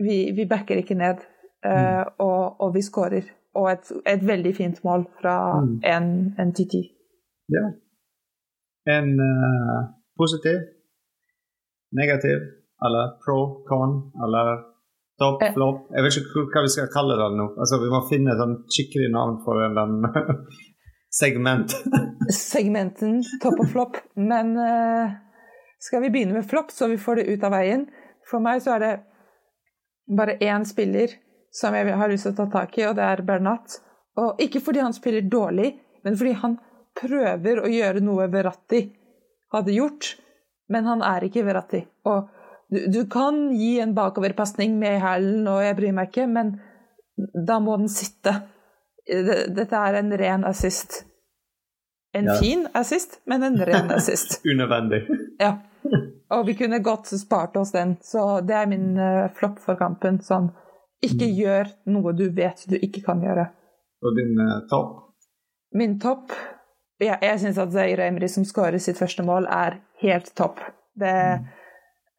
vi, 0.00 0.46
backer 0.48 0.80
ikke 0.80 0.96
ned, 0.96 1.20
eh, 1.66 1.74
mm. 1.74 2.16
og, 2.24 2.40
og, 2.60 2.72
vi 2.76 2.84
skårer. 2.86 3.28
Og 3.58 3.66
et, 3.72 3.92
et, 4.06 4.22
veldig 4.24 4.54
fint 4.56 4.78
mål 4.86 5.04
fra 5.20 5.36
mm. 5.60 5.76
en, 5.90 6.10
en 6.40 6.52
TT. 6.54 6.84
Ja. 7.50 7.66
En 8.88 9.10
uh, 9.18 9.80
positiv, 10.16 10.62
negativ, 11.98 12.46
eller 12.86 13.16
pro, 13.20 13.40
con, 13.68 13.96
eller 14.24 14.62
Topp, 15.20 15.42
eh. 15.44 15.52
flopp 15.52 15.90
Jeg 15.92 16.04
vet 16.06 16.18
ikke 16.22 16.44
hva 16.48 16.64
vi 16.64 16.72
skal 16.72 16.90
kalle 16.92 17.16
den 17.20 17.38
nå. 17.40 17.46
Altså, 17.60 17.80
Vi 17.82 17.90
må 17.92 18.00
finne 18.08 18.34
et 18.34 18.54
skikkelig 18.72 19.10
navn 19.12 19.40
for 19.44 19.60
den 19.60 19.98
segment. 21.20 21.74
Segmenten 22.32 23.20
topp 23.42 23.60
og 23.64 23.68
flopp. 23.74 24.00
Men 24.16 24.54
uh, 24.56 25.12
skal 25.82 26.06
vi 26.06 26.12
begynne 26.14 26.38
med 26.38 26.48
flopp, 26.48 26.72
så 26.72 26.88
vi 26.88 27.00
får 27.00 27.20
det 27.20 27.28
ut 27.34 27.44
av 27.44 27.52
veien? 27.56 27.84
For 28.30 28.42
meg 28.44 28.62
så 28.64 28.76
er 28.76 28.84
det 28.84 28.94
bare 30.16 30.38
én 30.40 30.64
spiller 30.66 31.12
som 31.54 31.74
jeg 31.74 31.94
har 31.98 32.10
lyst 32.10 32.28
til 32.28 32.34
å 32.34 32.38
ta 32.40 32.46
tak 32.60 32.78
i, 32.78 32.86
og 32.88 32.96
det 32.98 33.06
er 33.06 33.24
Bernat. 33.26 33.80
Og 34.20 34.40
ikke 34.42 34.62
fordi 34.62 34.82
han 34.82 34.94
spiller 34.94 35.26
dårlig, 35.26 35.72
men 36.06 36.16
fordi 36.18 36.34
han 36.40 36.56
prøver 37.00 37.62
å 37.62 37.70
gjøre 37.70 38.02
noe 38.04 38.28
Verratti 38.30 38.84
hadde 39.52 39.74
gjort. 39.74 40.14
Men 40.70 40.86
han 40.86 41.02
er 41.02 41.26
ikke 41.26 41.44
Verratti. 41.46 41.82
Og 42.06 42.28
du, 42.70 42.86
du 42.86 43.06
kan 43.06 43.50
gi 43.56 43.80
en 43.80 43.94
bakoverpasning 43.94 44.78
med 44.78 45.00
hælen, 45.02 45.46
og 45.50 45.62
jeg 45.64 45.76
bryr 45.78 45.94
meg 45.96 46.10
ikke, 46.10 46.26
men 46.30 46.54
da 47.34 47.58
må 47.62 47.76
den 47.80 47.90
sitte. 47.90 48.36
Dette 49.06 49.80
er 49.80 49.98
en 49.98 50.12
ren 50.18 50.46
assist. 50.46 51.02
En 52.14 52.30
ja. 52.30 52.36
fin 52.38 52.66
assist, 52.78 53.20
men 53.30 53.42
en 53.46 53.58
ren 53.66 53.90
assist. 53.98 54.38
Unødvendig. 54.46 55.02
ja. 55.42 55.56
Og 56.30 56.46
vi 56.46 56.54
kunne 56.54 56.78
godt 56.84 57.10
spart 57.18 57.56
oss 57.58 57.72
den, 57.74 57.96
så 58.06 58.40
det 58.46 58.54
er 58.54 58.68
min 58.70 58.92
uh, 59.00 59.26
flopp 59.34 59.58
for 59.64 59.78
kampen. 59.80 60.20
Sånn, 60.22 60.52
ikke 61.02 61.26
mm. 61.26 61.36
gjør 61.40 61.70
noe 61.90 62.14
du 62.14 62.28
vet 62.36 62.66
du 62.70 62.76
ikke 62.78 63.02
kan 63.02 63.22
gjøre. 63.24 63.48
Og 64.06 64.14
din 64.18 64.36
uh, 64.38 64.60
topp? 64.70 64.98
Min 65.74 65.98
topp 66.02 66.32
ja, 67.00 67.14
Jeg 67.22 67.38
syns 67.40 67.58
at 67.62 67.70
Zaire 67.72 68.06
Emry 68.10 68.28
som 68.28 68.44
skårer 68.44 68.78
sitt 68.82 68.98
første 69.00 69.24
mål, 69.26 69.46
er 69.50 69.80
helt 70.04 70.30
topp. 70.38 70.62
Det 70.94 71.16
mm 71.40 71.48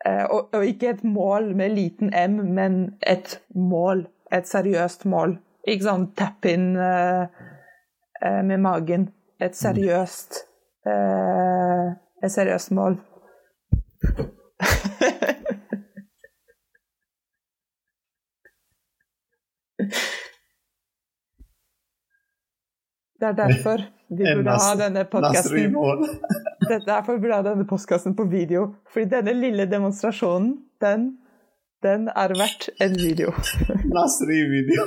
og, 0.05 0.49
og, 0.53 0.65
ikke 0.65 0.89
et 0.89 1.03
mål 1.03 1.51
med 1.55 1.75
liten 1.75 2.13
M, 2.29 2.39
men 2.55 2.95
et 3.07 3.39
mål. 3.55 4.07
Et 4.33 4.47
seriøst 4.47 5.05
mål. 5.05 5.37
Ikke 5.67 5.85
sånn 5.85 6.07
tap 6.17 6.45
in 6.49 6.71
uh, 6.79 7.27
uh, 8.23 8.41
med 8.47 8.57
magen. 8.63 9.09
Et 9.41 9.55
seriøst 9.57 10.41
uh, 10.87 11.91
Et 12.21 12.31
seriøst 12.31 12.71
mål. 12.77 12.97
Det 23.21 23.27
er 23.27 23.33
derfor 23.33 23.77
vi 24.09 24.23
burde 24.35 24.53
ha 24.57 24.71
denne 24.77 25.03
podkasten. 25.05 25.75
Derfor 26.79 27.13
for 27.13 27.19
bra 27.19 27.41
denne 27.43 27.65
postkassen 27.67 28.15
på 28.15 28.23
video. 28.23 28.75
Fordi 28.93 29.05
denne 29.11 29.33
lille 29.33 29.65
demonstrasjonen, 29.65 30.57
den, 30.81 31.17
den 31.83 32.07
er 32.07 32.27
verdt 32.39 32.69
en 32.81 32.95
video. 32.95 33.31
Nasri-video. 33.97 34.83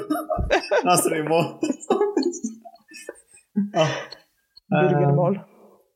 Nasri-mål. 0.84 1.44
ah. 3.82 3.90
Burgermål. 4.70 5.40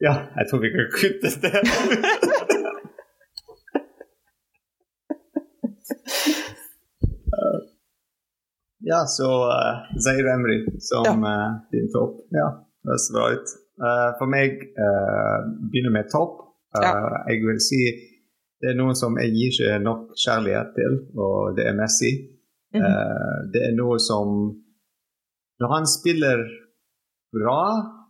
Ja, 0.00 0.14
jeg 0.36 0.46
tror 0.50 0.60
vi 0.62 0.70
kan 0.76 0.86
kutte 0.94 1.28
det. 1.42 1.52
Ja, 8.90 9.06
så 9.06 9.24
uh, 9.24 10.00
Zaid 10.04 10.26
Emry 10.26 10.66
som 10.80 11.04
ja. 11.04 11.12
uh, 11.12 11.70
din 11.72 11.92
topp. 11.92 12.20
Ja, 12.30 12.46
høres 12.88 13.10
bra 13.12 13.24
ut. 13.34 13.48
Uh, 13.78 14.10
for 14.18 14.26
meg 14.30 14.58
uh, 14.74 15.38
begynner 15.70 15.94
med 15.94 16.10
topp. 16.10 16.40
Uh, 16.74 16.82
ja. 16.82 16.94
Jeg 17.30 17.44
vil 17.46 17.60
si 17.62 17.82
det 18.58 18.72
er 18.72 18.78
noe 18.78 18.94
som 18.98 19.14
jeg 19.20 19.30
gir 19.36 19.52
ikke 19.52 19.76
nok 19.84 20.16
kjærlighet 20.18 20.72
til, 20.74 20.96
og 21.14 21.54
det 21.56 21.68
er 21.70 21.76
Messi. 21.78 22.10
Mm 22.74 22.82
-hmm. 22.82 23.52
det 23.52 23.60
er 23.64 23.74
noe 23.80 23.98
som 23.98 24.26
Når 25.60 25.68
han 25.74 25.86
spiller 25.86 26.38
bra, 27.32 27.62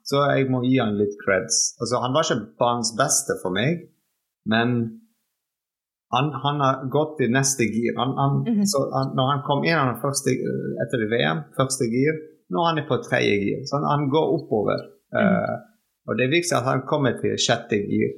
så 0.05 0.17
jeg 0.35 0.51
må 0.51 0.59
gi 0.63 0.79
han 0.79 0.99
litt 0.99 1.17
creds. 1.25 1.57
Altså, 1.81 1.95
han 2.05 2.13
var 2.15 2.23
ikke 2.25 2.47
banens 2.61 2.93
beste 3.03 3.33
for 3.43 3.51
meg, 3.59 3.73
men 4.53 4.69
han, 6.15 6.27
han, 6.45 6.61
har 6.65 6.75
gått 6.97 7.21
i 7.25 7.29
neste 7.39 7.65
gir. 7.75 7.93
Han, 8.01 8.11
han, 8.23 8.33
mm 8.49 8.55
-hmm. 8.55 8.67
så 8.73 8.79
når 9.17 9.27
han 9.33 9.43
kom 9.49 9.61
inn 9.65 10.01
første, 10.05 10.31
etter 10.83 10.99
VM, 11.15 11.41
første 11.59 11.85
gir, 11.95 12.15
nå 12.53 12.59
er 12.61 12.69
han 12.69 12.89
på 12.91 12.97
tredje 13.09 13.35
gir. 13.45 13.61
Så 13.69 13.75
han, 13.93 14.09
går 14.15 14.27
oppover. 14.37 14.81
Mm. 15.15 15.19
Uh, 15.19 15.57
og 16.09 16.19
det 16.21 16.31
viser 16.33 16.59
at 16.59 16.69
han 16.69 16.87
kommer 16.88 17.19
til 17.21 17.37
sjette 17.41 17.79
gir 17.81 18.15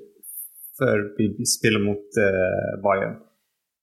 før 0.80 1.10
vi 1.18 1.46
spiller 1.48 1.82
mot 1.84 2.18
uh, 2.18 2.76
Bayern. 2.84 3.18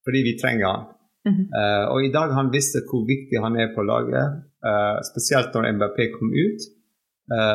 Fordi 0.08 0.24
vi 0.24 0.38
trenger 0.42 0.68
han. 0.68 0.86
Mm. 1.28 1.44
Uh, 1.52 1.86
og 1.94 2.06
i 2.08 2.12
dag 2.14 2.32
han 2.36 2.54
visste 2.54 2.86
hvor 2.88 3.04
viktig 3.08 3.44
han 3.44 3.60
er 3.60 3.74
på 3.76 3.86
laget, 3.86 4.44
spesielt 5.08 5.54
når 5.56 5.68
MBP 5.78 6.00
kom 6.18 6.32
ut. 6.34 6.64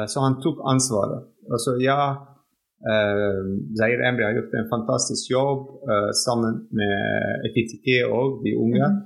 så 0.08 0.20
han 0.22 0.36
tok 0.40 0.60
ansvaret. 0.70 1.26
Altså 1.52 1.74
ja, 1.82 1.96
Uh, 2.82 3.42
Zair 3.78 4.00
Emri 4.08 4.24
har 4.24 4.34
gjort 4.34 4.54
en 4.58 4.68
fantastisk 4.68 5.30
jobb 5.30 5.60
uh, 5.90 6.10
sammen 6.24 6.54
med 6.74 7.46
Ekitike 7.46 8.00
og 8.10 8.42
de 8.44 8.56
unge. 8.58 8.88
Mm. 8.88 8.96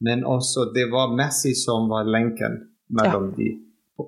Men 0.00 0.24
også 0.24 0.70
det 0.76 0.86
var 0.92 1.12
Messi 1.12 1.52
som 1.52 1.88
var 1.92 2.08
lenken 2.08 2.56
mellom 2.88 3.28
ja. 3.30 3.36
de. 3.36 3.48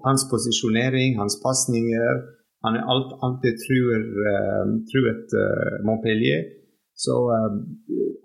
Hans 0.04 0.26
posisjonering, 0.30 1.16
hans 1.18 1.38
pasninger. 1.42 2.22
Han 2.66 2.76
er 2.76 2.88
alt 2.92 3.10
alltid 3.24 3.60
truer, 3.64 4.02
uh, 4.28 4.64
truet 4.90 5.36
Montpellier. 5.86 6.46
Så 6.98 7.14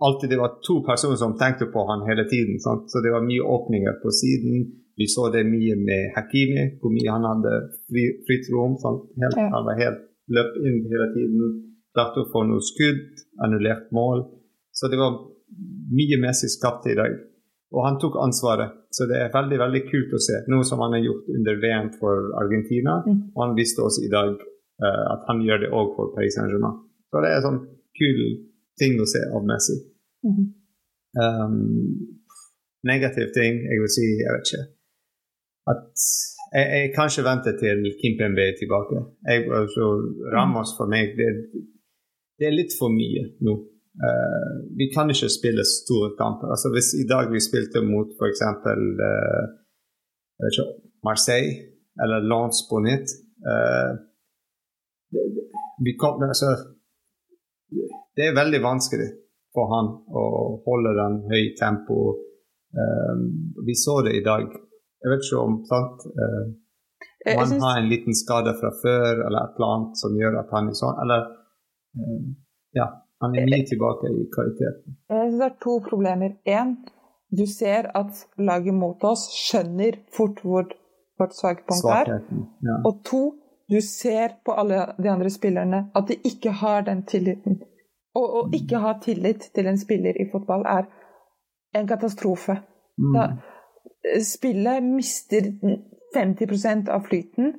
alltid 0.05 0.29
det 0.29 0.39
var 0.41 0.55
to 0.67 0.75
personer 0.89 1.17
som 1.21 1.35
tenkte 1.37 1.65
på 1.65 1.81
han 1.89 2.07
hele 2.09 2.25
tiden. 2.33 2.57
Sant? 2.59 2.89
Så 2.91 3.01
det 3.05 3.11
var 3.15 3.21
mye 3.21 3.43
åpninger 3.55 3.93
på 4.03 4.09
siden. 4.21 4.65
Vi 4.97 5.05
så 5.07 5.29
det 5.33 5.43
mye 5.55 5.75
med 5.89 6.01
Hakimi, 6.15 6.63
hvor 6.81 6.91
mye 6.93 7.13
han 7.15 7.25
hadde 7.29 7.53
fri, 7.89 8.03
fritt 8.25 8.49
rom. 8.53 8.73
Helt, 9.21 9.37
ja. 9.37 9.47
Han 9.55 9.67
var 9.69 9.79
helt 9.81 10.01
løp 10.35 10.57
inn 10.61 10.81
hele 10.91 11.07
tiden. 11.15 11.45
Klarte 11.93 12.23
å 12.23 12.29
få 12.33 12.43
noe 12.49 12.65
skudd, 12.65 13.01
annullert 13.45 13.89
mål. 13.95 14.25
Så 14.73 14.89
det 14.89 14.99
var 15.01 15.17
mye 15.93 16.19
Messi 16.21 16.49
skapte 16.49 16.93
i 16.93 16.97
dag. 16.97 17.17
Og 17.73 17.85
han 17.87 17.99
tok 18.01 18.19
ansvaret. 18.21 18.73
Så 18.93 19.07
det 19.09 19.17
er 19.17 19.33
veldig 19.33 19.57
veldig 19.57 19.83
kult 19.89 20.11
å 20.13 20.21
se. 20.21 20.39
Noe 20.53 20.65
som 20.67 20.81
han 20.85 20.93
har 20.93 21.01
gjort 21.01 21.29
under 21.33 21.61
VM 21.61 21.93
for 21.97 22.33
Argentina. 22.41 22.99
Mm. 23.07 23.21
Og 23.33 23.39
han 23.41 23.55
viste 23.57 23.81
oss 23.81 23.97
i 24.03 24.09
dag 24.11 24.35
uh, 24.37 25.05
at 25.15 25.23
han 25.29 25.41
gjør 25.41 25.63
det 25.63 25.71
òg 25.73 25.95
for 25.95 26.11
Paris 26.13 26.37
Saint-Germain. 26.37 26.77
Så 27.09 27.23
det 27.23 27.31
er 27.31 27.39
en 27.39 27.47
sånn 27.47 27.63
kul 27.97 28.21
ting 28.81 28.99
å 29.01 29.07
se 29.09 29.21
av 29.33 29.47
Messi. 29.49 29.79
Mm. 30.25 30.45
Um, 31.17 31.57
negativ 32.89 33.33
ting, 33.35 33.59
jeg 33.65 33.81
vil 33.81 33.91
si, 33.91 34.05
jeg 34.17 34.33
vet 34.33 34.49
ikke 34.49 34.61
At 35.73 35.83
jeg, 36.53 36.65
jeg 36.73 36.87
kan 36.95 37.11
ikke 37.11 37.25
vente 37.27 37.53
til 37.59 37.85
Kimpembe 37.99 38.45
er 38.45 38.55
tilbake. 38.57 39.03
Jeg, 39.27 39.45
altså, 39.59 39.89
Ramos 40.33 40.73
for 40.77 40.89
meg, 40.91 41.15
det, 41.17 41.29
det, 42.37 42.49
er 42.49 42.57
litt 42.57 42.75
for 42.77 42.93
mye 42.93 43.25
nå. 43.45 43.55
Uh, 43.93 44.53
vi 44.77 44.89
kan 44.93 45.09
ikke 45.13 45.29
spille 45.29 45.63
store 45.69 46.09
kamper. 46.17 46.47
Altså, 46.53 46.71
hvis 46.73 46.89
i 46.97 47.05
dag 47.09 47.29
vi 47.33 47.41
spilte 47.43 47.83
mot 47.85 48.09
f.eks. 48.17 48.41
Uh, 48.65 49.45
Marseille 51.05 51.53
eller 52.03 52.19
Lance 52.31 52.65
Bonnet 52.69 53.05
uh, 53.49 53.91
det, 55.85 55.93
kom, 56.01 56.23
altså, 56.23 56.49
det 58.15 58.25
er 58.27 58.39
veldig 58.41 58.61
vanskelig 58.63 59.09
for 59.53 59.69
han 59.75 59.89
å 60.09 60.25
holde 60.65 60.95
den 60.97 61.19
høye 61.29 61.53
tempo. 61.59 61.97
Uh, 62.73 63.17
vi 63.67 63.75
så 63.77 63.99
det 64.05 64.15
i 64.17 64.25
dag. 64.25 64.47
Jeg 65.03 65.11
vet 65.11 65.25
ikke 65.27 65.41
om 65.45 65.59
sant? 65.69 66.05
Uh, 66.17 66.45
han 67.29 67.53
har 67.61 67.79
en 67.79 67.91
liten 67.91 68.17
skade 68.17 68.55
fra 68.57 68.73
før 68.81 69.21
eller 69.27 69.39
et 69.45 69.59
eller 69.59 69.75
annet 69.75 70.01
som 70.01 70.17
gjør 70.17 70.39
at 70.41 70.49
han 70.55 70.71
er 70.71 70.79
sånn, 70.81 70.97
eller 71.05 71.29
Ja, 72.73 72.87
han 73.23 73.35
er 73.39 73.47
mye 73.49 73.65
tilbake 73.67 74.11
i 74.11 74.25
kvaliteten. 74.35 74.97
Jeg 75.09 75.27
synes 75.29 75.39
det 75.41 75.49
er 75.49 75.59
to 75.63 75.77
problemer. 75.89 76.35
Én, 76.47 76.75
du 77.31 77.45
ser 77.49 77.89
at 77.97 78.25
laget 78.37 78.75
mot 78.75 79.03
oss 79.07 79.29
skjønner 79.33 80.01
fort 80.17 80.41
hvor 80.43 80.67
vårt 81.19 81.35
svake 81.37 81.63
punkt 81.69 81.89
er. 81.89 82.19
Ja. 82.67 82.79
Og 82.85 83.03
to, 83.05 83.21
du 83.71 83.79
ser 83.81 84.35
på 84.45 84.55
alle 84.59 84.85
de 84.99 85.09
andre 85.09 85.29
spillerne 85.29 85.85
at 85.95 86.09
de 86.09 86.19
ikke 86.27 86.51
har 86.61 86.85
den 86.89 87.05
tilliten. 87.09 87.61
Å 88.13 88.45
ikke 88.53 88.77
ha 88.83 88.97
tillit 89.01 89.49
til 89.55 89.67
en 89.67 89.79
spiller 89.81 90.19
i 90.21 90.27
fotball 90.29 90.67
er 90.69 90.85
en 91.73 91.87
katastrofe. 91.89 92.59
Mm. 93.01 93.15
Da, 93.15 93.23
spillet 94.21 94.83
mister 94.85 95.47
50% 96.13 96.91
av 96.93 97.07
flyten 97.07 97.55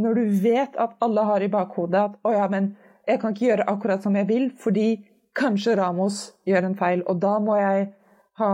når 0.00 0.14
du 0.16 0.38
vet 0.42 0.78
at 0.80 0.94
alle 1.04 1.26
har 1.28 1.44
i 1.44 1.50
bakhodet 1.52 2.00
at 2.00 2.14
å 2.24 2.32
ja, 2.32 2.46
men 2.48 2.70
jeg 3.10 3.20
kan 3.20 3.34
ikke 3.34 3.48
gjøre 3.50 3.68
akkurat 3.70 4.04
som 4.04 4.16
jeg 4.16 4.28
vil, 4.28 4.50
fordi 4.58 4.88
kanskje 5.36 5.76
Ramos 5.78 6.22
gjør 6.48 6.70
en 6.70 6.78
feil, 6.78 7.04
og 7.06 7.20
da 7.22 7.36
må 7.42 7.56
jeg 7.58 7.90
ha 8.40 8.52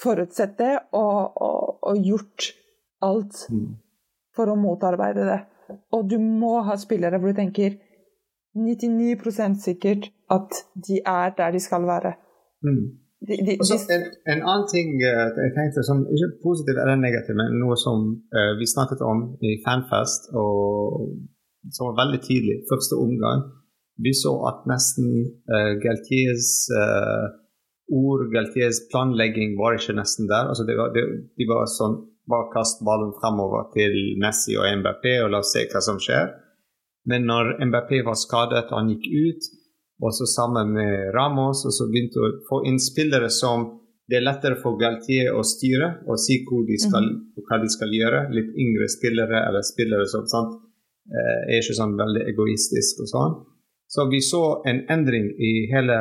forutsett 0.00 0.58
det 0.58 0.74
og, 0.92 1.36
og, 1.40 1.78
og 1.88 2.04
gjort 2.04 2.50
alt 3.06 3.46
mm. 3.50 3.70
for 4.36 4.52
å 4.52 4.58
motarbeide 4.60 5.24
det. 5.28 5.40
Og 5.96 6.06
du 6.10 6.18
må 6.22 6.60
ha 6.66 6.76
spillere 6.78 7.18
hvor 7.18 7.32
du 7.32 7.40
tenker 7.40 7.78
99 8.56 9.58
sikkert 9.60 10.10
at 10.32 10.62
de 10.74 11.00
er 11.04 11.34
der 11.36 11.52
de 11.52 11.60
skal 11.60 11.86
være. 11.88 12.14
Mm. 12.64 12.86
De, 13.26 13.36
de, 13.46 13.56
Også, 13.60 13.78
en, 13.90 14.04
en, 14.32 14.42
annen 14.44 14.66
ting 14.70 14.88
uh, 15.00 15.32
jeg 15.40 15.52
tenkte 15.56 15.82
som 15.88 16.04
ikke 16.04 16.36
positiv 16.44 16.76
eller 16.76 16.98
negativ, 17.00 17.36
men 17.38 17.56
noe 17.60 17.76
som 17.80 18.04
uh, 18.36 18.52
vi 18.60 18.68
snakket 18.68 19.00
om 19.00 19.22
i 19.40 19.56
Fanfest, 19.64 20.28
og 20.36 21.16
som 21.72 21.88
var 21.88 21.96
veldig 22.02 22.20
tidlig, 22.28 22.56
første 22.70 22.98
omgang. 23.00 23.46
Vi 24.02 24.12
så 24.16 24.34
at 24.50 24.66
nesten 24.68 25.08
uh, 25.48 25.72
Galtiers 25.82 26.68
ord, 27.86 28.26
Galtiers 28.32 28.82
planlegging, 28.90 29.54
var 29.56 29.78
ikke 29.78 29.96
nesten 29.96 30.28
der. 30.28 30.50
Altså, 30.50 30.66
det 30.68 30.76
var, 30.76 30.92
det, 30.92 31.04
de 31.38 31.46
var 31.48 31.64
sånn 31.70 32.00
bare 32.26 32.50
kast 32.52 32.82
ballen 32.84 33.12
fremover 33.20 33.68
til 33.72 33.94
Messi 34.18 34.56
og 34.58 34.66
MBP 34.80 35.04
og 35.22 35.30
la 35.30 35.40
oss 35.44 35.52
se 35.54 35.62
hva 35.70 35.82
som 35.84 36.00
skjer. 36.02 36.32
Men 37.06 37.28
når 37.30 37.54
MBP 37.68 38.00
var 38.08 38.18
skadet 38.18 38.72
han 38.74 38.90
gikk 38.90 39.06
ut, 39.06 39.48
og 40.02 40.14
så 40.14 40.26
sammen 40.26 40.72
med 40.72 41.14
Ramos. 41.14 41.64
Og 41.64 41.72
så 41.72 41.88
begynte 41.90 42.22
å 42.22 42.32
få 42.48 42.62
inn 42.68 42.80
spillere 42.82 43.30
som 43.32 43.66
det 44.06 44.20
er 44.20 44.26
lettere 44.26 44.58
for 44.60 44.78
Galtier 44.78 45.34
å 45.34 45.42
styre 45.42 45.88
og 46.06 46.20
si 46.22 46.38
de 46.44 46.76
skal, 46.78 47.08
mm. 47.10 47.42
hva 47.48 47.58
de 47.62 47.70
skal 47.72 47.94
gjøre. 47.94 48.20
Litt 48.36 48.52
yngre 48.54 48.86
spillere 48.92 49.42
eller 49.48 49.66
spillere 49.66 50.06
som 50.10 50.28
sant, 50.30 50.60
eh, 51.10 51.40
er 51.50 51.62
ikke 51.62 51.78
sånn 51.80 51.96
veldig 51.98 52.22
egoistisk 52.30 53.02
og 53.02 53.10
sånn. 53.10 53.34
Så 53.86 54.08
vi 54.10 54.20
så 54.20 54.62
en 54.66 54.82
endring 54.90 55.30
i 55.38 55.52
hele 55.72 55.98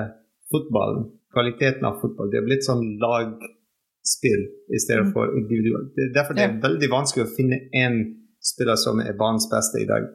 fotballen, 0.52 1.06
kvaliteten 1.34 1.86
av 1.86 2.00
fotball. 2.02 2.32
Det 2.32 2.42
er 2.42 2.48
blitt 2.48 2.66
sånn 2.66 2.84
lagspill 3.02 4.46
i 4.74 4.82
stedet 4.82 5.10
mm. 5.10 5.14
for 5.16 5.34
individuelt. 5.38 5.92
Det 5.96 6.10
er 6.10 6.14
derfor 6.18 6.38
det 6.38 6.48
er 6.48 6.60
veldig 6.64 6.90
vanskelig 6.92 7.28
å 7.28 7.34
finne 7.38 7.62
én 7.74 8.00
spiller 8.46 8.80
som 8.80 9.02
er 9.02 9.18
banens 9.18 9.50
beste 9.52 9.82
i 9.82 9.90
dag. 9.90 10.08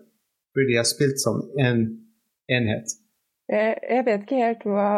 Fordi 0.52 0.72
de 0.72 0.80
har 0.80 0.88
spilt 0.88 1.22
som 1.22 1.42
en 1.58 1.84
enhet. 2.50 2.96
Jeg 3.50 4.06
vet 4.06 4.24
ikke 4.24 4.42
helt 4.44 4.66
hva 4.66 4.90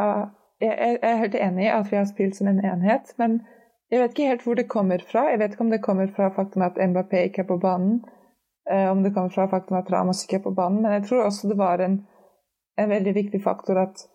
Jeg 0.62 0.98
er 1.02 1.16
helt 1.18 1.34
enig 1.34 1.64
i 1.64 1.72
at 1.74 1.88
vi 1.90 1.96
har 1.98 2.04
spilt 2.06 2.36
som 2.38 2.46
en 2.46 2.60
enhet, 2.62 3.08
men 3.18 3.40
jeg 3.90 3.98
vet 3.98 4.12
ikke 4.12 4.26
helt 4.30 4.44
hvor 4.46 4.54
det 4.54 4.68
kommer 4.70 5.02
fra. 5.10 5.24
Jeg 5.32 5.40
vet 5.40 5.54
ikke 5.56 5.64
om 5.64 5.72
det 5.72 5.82
kommer 5.82 6.10
fra 6.16 6.28
faktum 6.36 6.62
at 6.62 6.78
Mbappé 6.78 7.24
ikke 7.26 7.42
er 7.42 7.48
på 7.48 7.56
banen, 7.58 7.96
eh, 8.70 8.86
om 8.90 9.02
det 9.02 9.10
kommer 9.16 9.34
fra 9.34 9.48
faktum 9.50 9.80
at 9.80 9.90
Ramos 9.90 10.22
ikke 10.22 10.38
er 10.38 10.44
på 10.46 10.54
banen, 10.54 10.84
men 10.84 10.94
jeg 10.94 11.08
tror 11.08 11.26
også 11.26 11.50
det 11.50 11.58
var 11.58 11.82
en, 11.82 11.98
en 12.80 12.90
veldig 12.90 13.14
viktig 13.14 13.42
faktor 13.44 13.80
at 13.82 14.06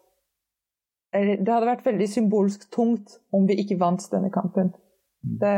det 1.17 1.47
hadde 1.47 1.69
vært 1.69 1.85
veldig 1.87 2.07
symbolsk 2.11 2.67
tungt 2.73 3.17
om 3.33 3.47
vi 3.47 3.55
ikke 3.61 3.79
vant 3.79 4.03
denne 4.11 4.29
kampen. 4.33 4.73
Mm. 5.23 5.35
Det, 5.41 5.55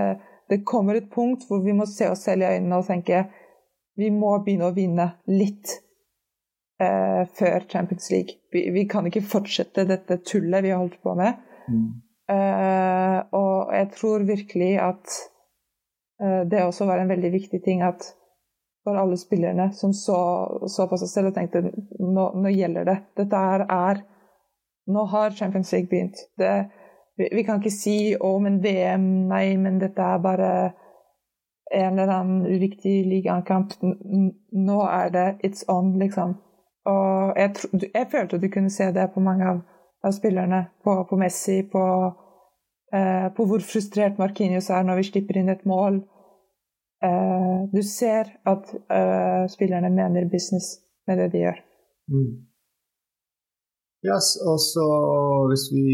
det, 0.51 0.63
kommer 0.67 0.95
et 0.95 1.09
punkt 1.11 1.47
hvor 1.49 1.63
vi 1.65 1.73
må 1.75 1.87
se 1.89 2.07
oss 2.09 2.25
selv 2.27 2.45
i 2.45 2.51
øynene 2.53 2.79
og 2.79 2.87
tenke 2.87 3.25
vi 3.99 4.11
må 4.13 4.31
begynne 4.43 4.69
å 4.69 4.75
vinne 4.75 5.07
litt 5.27 5.73
eh, 6.79 7.25
før 7.35 7.65
Champions 7.71 8.07
League. 8.13 8.37
Vi, 8.53 8.69
vi, 8.75 8.85
kan 8.87 9.09
ikke 9.09 9.25
fortsette 9.25 9.87
dette 9.89 10.21
tullet 10.23 10.63
vi 10.63 10.71
har 10.71 10.79
holdt 10.79 11.01
på 11.03 11.15
med. 11.19 11.41
Mm. 11.67 11.89
Eh, 12.29 13.17
og 13.35 13.73
jeg 13.75 13.89
tror 13.97 14.23
virkelig 14.29 14.71
at 14.85 15.17
eh, 16.21 16.41
det 16.47 16.63
også 16.63 16.87
var 16.87 17.01
en 17.01 17.11
veldig 17.11 17.33
viktig 17.35 17.59
ting 17.65 17.83
at 17.83 18.13
for 18.83 18.97
alle 18.97 19.17
spillerne 19.17 19.69
som 19.73 19.93
så, 19.93 20.19
så 20.67 20.87
på 20.87 20.97
seg 21.01 21.11
selv 21.11 21.31
og 21.31 21.35
tenkte 21.37 21.61
nå, 21.65 22.29
nå 22.35 22.53
gjelder 22.53 22.87
det. 22.87 22.97
Dette 23.19 23.43
er, 23.53 23.65
er 23.69 24.05
Nå 24.89 25.03
har 25.05 25.35
Champions 25.37 25.71
League 25.71 25.85
begynt. 25.89 26.17
Det, 26.37 26.69
vi, 27.17 27.27
vi, 27.35 27.43
kan 27.45 27.59
ikke 27.59 27.69
si 27.69 28.15
'å, 28.15 28.31
men 28.41 28.55
VM', 28.63 29.27
nei, 29.29 29.57
men 29.61 29.77
dette 29.77 30.01
er 30.01 30.21
bare 30.23 30.51
en 31.69 31.99
eller 31.99 32.13
annen 32.13 32.45
uviktig 32.47 33.03
ligakamp. 33.05 33.75
Nå 34.51 34.79
er 34.87 35.09
det 35.13 35.27
'it's 35.43 35.61
on', 35.69 35.99
liksom. 35.99 36.33
Og 36.85 37.37
jeg, 37.37 37.53
jeg, 37.93 38.07
følte 38.11 38.39
du 38.41 38.47
kunne 38.47 38.69
se 38.69 38.91
det 38.91 39.11
på 39.13 39.19
mange 39.19 39.45
av, 39.45 39.61
av 40.03 40.11
spillerne. 40.11 40.65
På, 40.83 41.03
på 41.09 41.15
Messi, 41.15 41.61
på, 41.71 41.83
eh, 42.93 43.27
på, 43.35 43.45
hvor 43.45 43.59
frustrert 43.59 44.17
Markinius 44.17 44.69
er 44.69 44.83
når 44.83 44.95
vi 45.01 45.09
slipper 45.11 45.37
inn 45.37 45.49
et 45.49 45.65
mål. 45.65 46.01
Eh, 46.99 47.59
du 47.71 47.81
ser 47.83 48.27
at 48.43 48.65
uh, 48.91 49.43
spillerne 49.47 49.89
mener 49.89 50.27
business 50.35 50.81
med 51.07 51.21
det 51.21 51.27
de 51.33 51.43
gjør. 51.45 51.59
Mm. 52.11 52.31
Yes, 54.09 54.27
og 54.49 54.57
så 54.63 54.87
Hvis 55.49 55.65
vi 55.75 55.87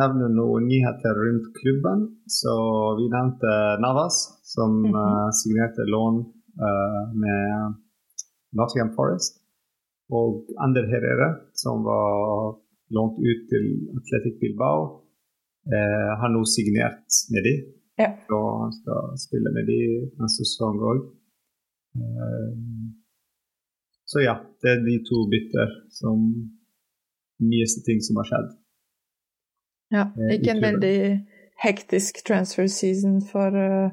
nevner 0.00 0.30
noen 0.34 0.66
nyheter 0.70 1.14
rundt 1.18 1.46
klubben, 1.58 2.00
så 2.38 2.54
vi 2.98 3.06
nevnte 3.10 3.52
Navas, 3.82 4.16
som 4.54 4.70
mm 4.70 4.94
-hmm. 4.94 5.30
signerte 5.40 5.82
lån 5.94 6.16
uh, 6.66 7.02
med 7.22 7.42
Nottingham 8.58 8.92
Forest 8.96 9.32
og 10.18 10.30
Ander 10.64 10.86
Herrera, 10.92 11.28
som 11.62 11.74
var 11.90 12.06
lånt 12.96 13.16
ut 13.30 13.42
til 13.50 13.64
Atletic 13.98 14.34
Bilbao, 14.40 14.78
har 16.20 16.28
nå 16.30 16.40
signert 16.56 17.08
med 17.32 17.42
dem. 17.46 17.75
Ja. 17.96 18.10
Så 18.28 18.40
han 18.62 18.72
skal 18.76 19.16
spille 19.20 19.52
med 19.56 19.68
de 19.70 19.80
neste 20.20 20.44
sesong 20.44 20.80
òg. 20.90 21.02
Eh, 21.96 22.52
så 24.06 24.22
ja, 24.22 24.36
det 24.62 24.70
er 24.70 24.84
de 24.84 24.98
to 25.08 25.24
bytter 25.32 25.72
som 25.90 26.26
nyeste 27.42 27.82
ting 27.86 28.02
som 28.04 28.20
har 28.20 28.28
skjedd. 28.30 28.50
Ja, 29.96 30.04
eh, 30.18 30.34
ikke 30.36 30.56
en 30.56 30.64
veldig 30.64 30.98
hektisk 31.62 32.20
transfer 32.26 32.68
season 32.68 33.22
for 33.24 33.54
uh, 33.56 33.88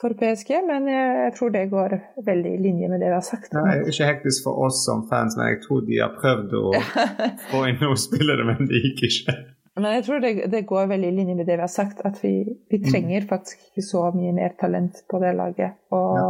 for 0.00 0.14
PSG, 0.14 0.50
men 0.66 0.86
jeg 0.90 1.32
tror 1.38 1.50
det 1.54 1.64
går 1.72 1.94
veldig 2.26 2.52
i 2.54 2.60
linje 2.62 2.88
med 2.90 3.00
det 3.02 3.08
vi 3.10 3.16
har 3.16 3.24
sagt. 3.26 3.54
Nei, 3.56 3.80
ikke 3.90 4.06
hektisk 4.06 4.44
for 4.46 4.60
oss 4.66 4.84
som 4.86 5.02
fans, 5.10 5.34
men 5.38 5.50
jeg 5.52 5.62
tror 5.64 5.82
de 5.88 5.98
har 5.98 6.12
prøvd 6.20 6.54
å 6.58 6.66
få 7.50 7.64
inn 7.70 7.80
noen 7.82 7.98
spillere, 7.98 8.46
men 8.46 8.70
det 8.70 8.82
gikk 8.84 9.02
ikke. 9.08 9.34
Men 9.78 9.94
jeg 9.98 10.04
tror 10.06 10.22
det, 10.22 10.32
det, 10.50 10.66
går 10.66 10.90
veldig 10.90 11.08
i 11.08 11.16
linje 11.16 11.34
med 11.38 11.46
det 11.46 11.56
vi 11.56 11.64
har 11.64 11.70
sagt, 11.70 12.00
at 12.04 12.18
vi, 12.22 12.32
vi 12.70 12.80
mm. 12.80 12.88
trenger 12.90 13.22
mm. 13.22 13.28
faktisk 13.30 13.70
ikke 13.70 13.84
så 13.86 14.02
mye 14.14 14.34
mer 14.34 14.56
talent 14.60 15.02
på 15.10 15.20
det 15.22 15.32
laget. 15.38 15.78
Og 15.94 16.18
ja. 16.18 16.28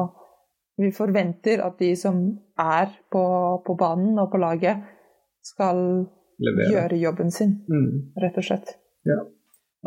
vi 0.84 0.92
forventer 0.96 1.64
at 1.64 1.80
de 1.80 1.94
som 1.96 2.20
er 2.60 2.92
på, 3.12 3.24
på 3.66 3.76
banen 3.80 4.20
og 4.20 4.30
på 4.32 4.40
laget, 4.42 4.84
skal 5.48 5.80
Levere. 6.44 6.70
gjøre 6.74 7.00
jobben 7.00 7.30
sin, 7.32 7.54
mm. 7.72 7.90
rett 8.22 8.36
og 8.36 8.44
slett. 8.44 8.74
Ja. 9.08 9.20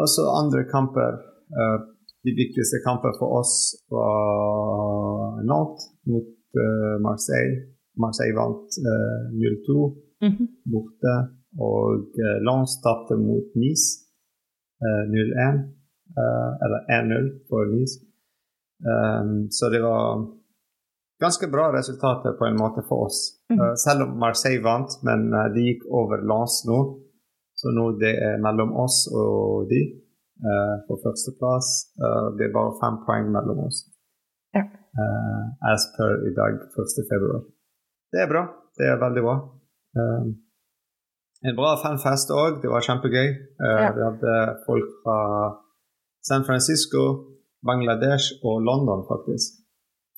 Også 0.02 0.26
andre 0.42 0.64
kamper. 0.72 1.20
Uh, 1.52 1.78
de 2.26 2.32
viktigste 2.38 2.80
kampene 2.86 3.18
for 3.20 3.42
oss 3.42 3.54
var 3.92 5.42
Nantes 5.46 5.90
mot 6.10 6.32
uh, 6.58 6.96
Marseille. 7.04 7.58
Marseille 8.00 8.38
vant 8.38 8.80
uh, 8.88 9.22
0-2 9.36 9.78
mm 10.24 10.32
-hmm. 10.32 10.48
borte. 10.74 11.14
Og 11.60 12.08
uh, 12.16 12.38
Lens 12.48 12.78
tapte 12.84 13.18
mot 13.20 13.56
Nice 13.56 14.08
0-1. 14.82 15.58
eller 16.66 16.80
1-0 16.90 17.26
for 17.50 17.68
Nice. 17.70 18.00
Um, 18.82 19.46
så 19.52 19.70
det 19.70 19.82
var 19.84 20.26
ganske 21.22 21.48
bra 21.48 21.68
resultater 21.76 22.34
på 22.40 22.46
en 22.46 22.58
måte 22.58 22.82
for 22.88 23.06
oss. 23.06 23.20
-hmm. 23.50 23.76
selv 23.76 24.02
om 24.02 24.18
Marseille 24.20 24.64
vant, 24.64 24.92
men 25.04 25.20
det 25.54 25.62
gikk 25.62 25.82
over 25.86 26.18
Lens 26.18 26.66
nå. 26.68 26.80
Så 27.54 27.70
nå 27.78 27.92
det 28.04 28.14
er 28.28 28.42
mellom 28.42 28.74
oss 28.74 29.08
og 29.14 29.70
de 29.70 30.02
på 30.88 30.94
eh, 30.94 31.02
førsteplass. 31.04 31.68
Eh, 32.04 32.28
det 32.38 32.48
er 32.48 32.54
bare 32.54 32.78
fem 32.82 33.02
poeng 33.06 33.32
mellom 33.36 33.66
oss. 33.68 33.86
Ja. 34.58 34.66
Eh, 35.02 35.44
as 35.74 35.88
per 35.96 36.28
i 36.30 36.34
dag, 36.36 36.58
1.2. 36.76 37.42
Det 38.12 38.24
er 38.24 38.30
bra. 38.34 38.48
Det 38.78 38.88
er 38.88 39.04
veldig 39.06 39.24
bra. 39.28 39.38
En 41.48 41.58
bra 41.58 41.74
fanfest 41.84 42.32
òg. 42.34 42.62
Det 42.64 42.70
var 42.72 42.86
kjempegøy. 42.86 43.30
Ja. 43.62 43.92
Vi 43.96 44.06
hadde 44.06 44.36
folk 44.68 44.90
fra 45.04 45.18
San 46.28 46.46
Francisco, 46.48 47.04
Bangladesh 47.66 48.46
og 48.46 48.62
London, 48.68 49.06
faktisk. 49.10 49.60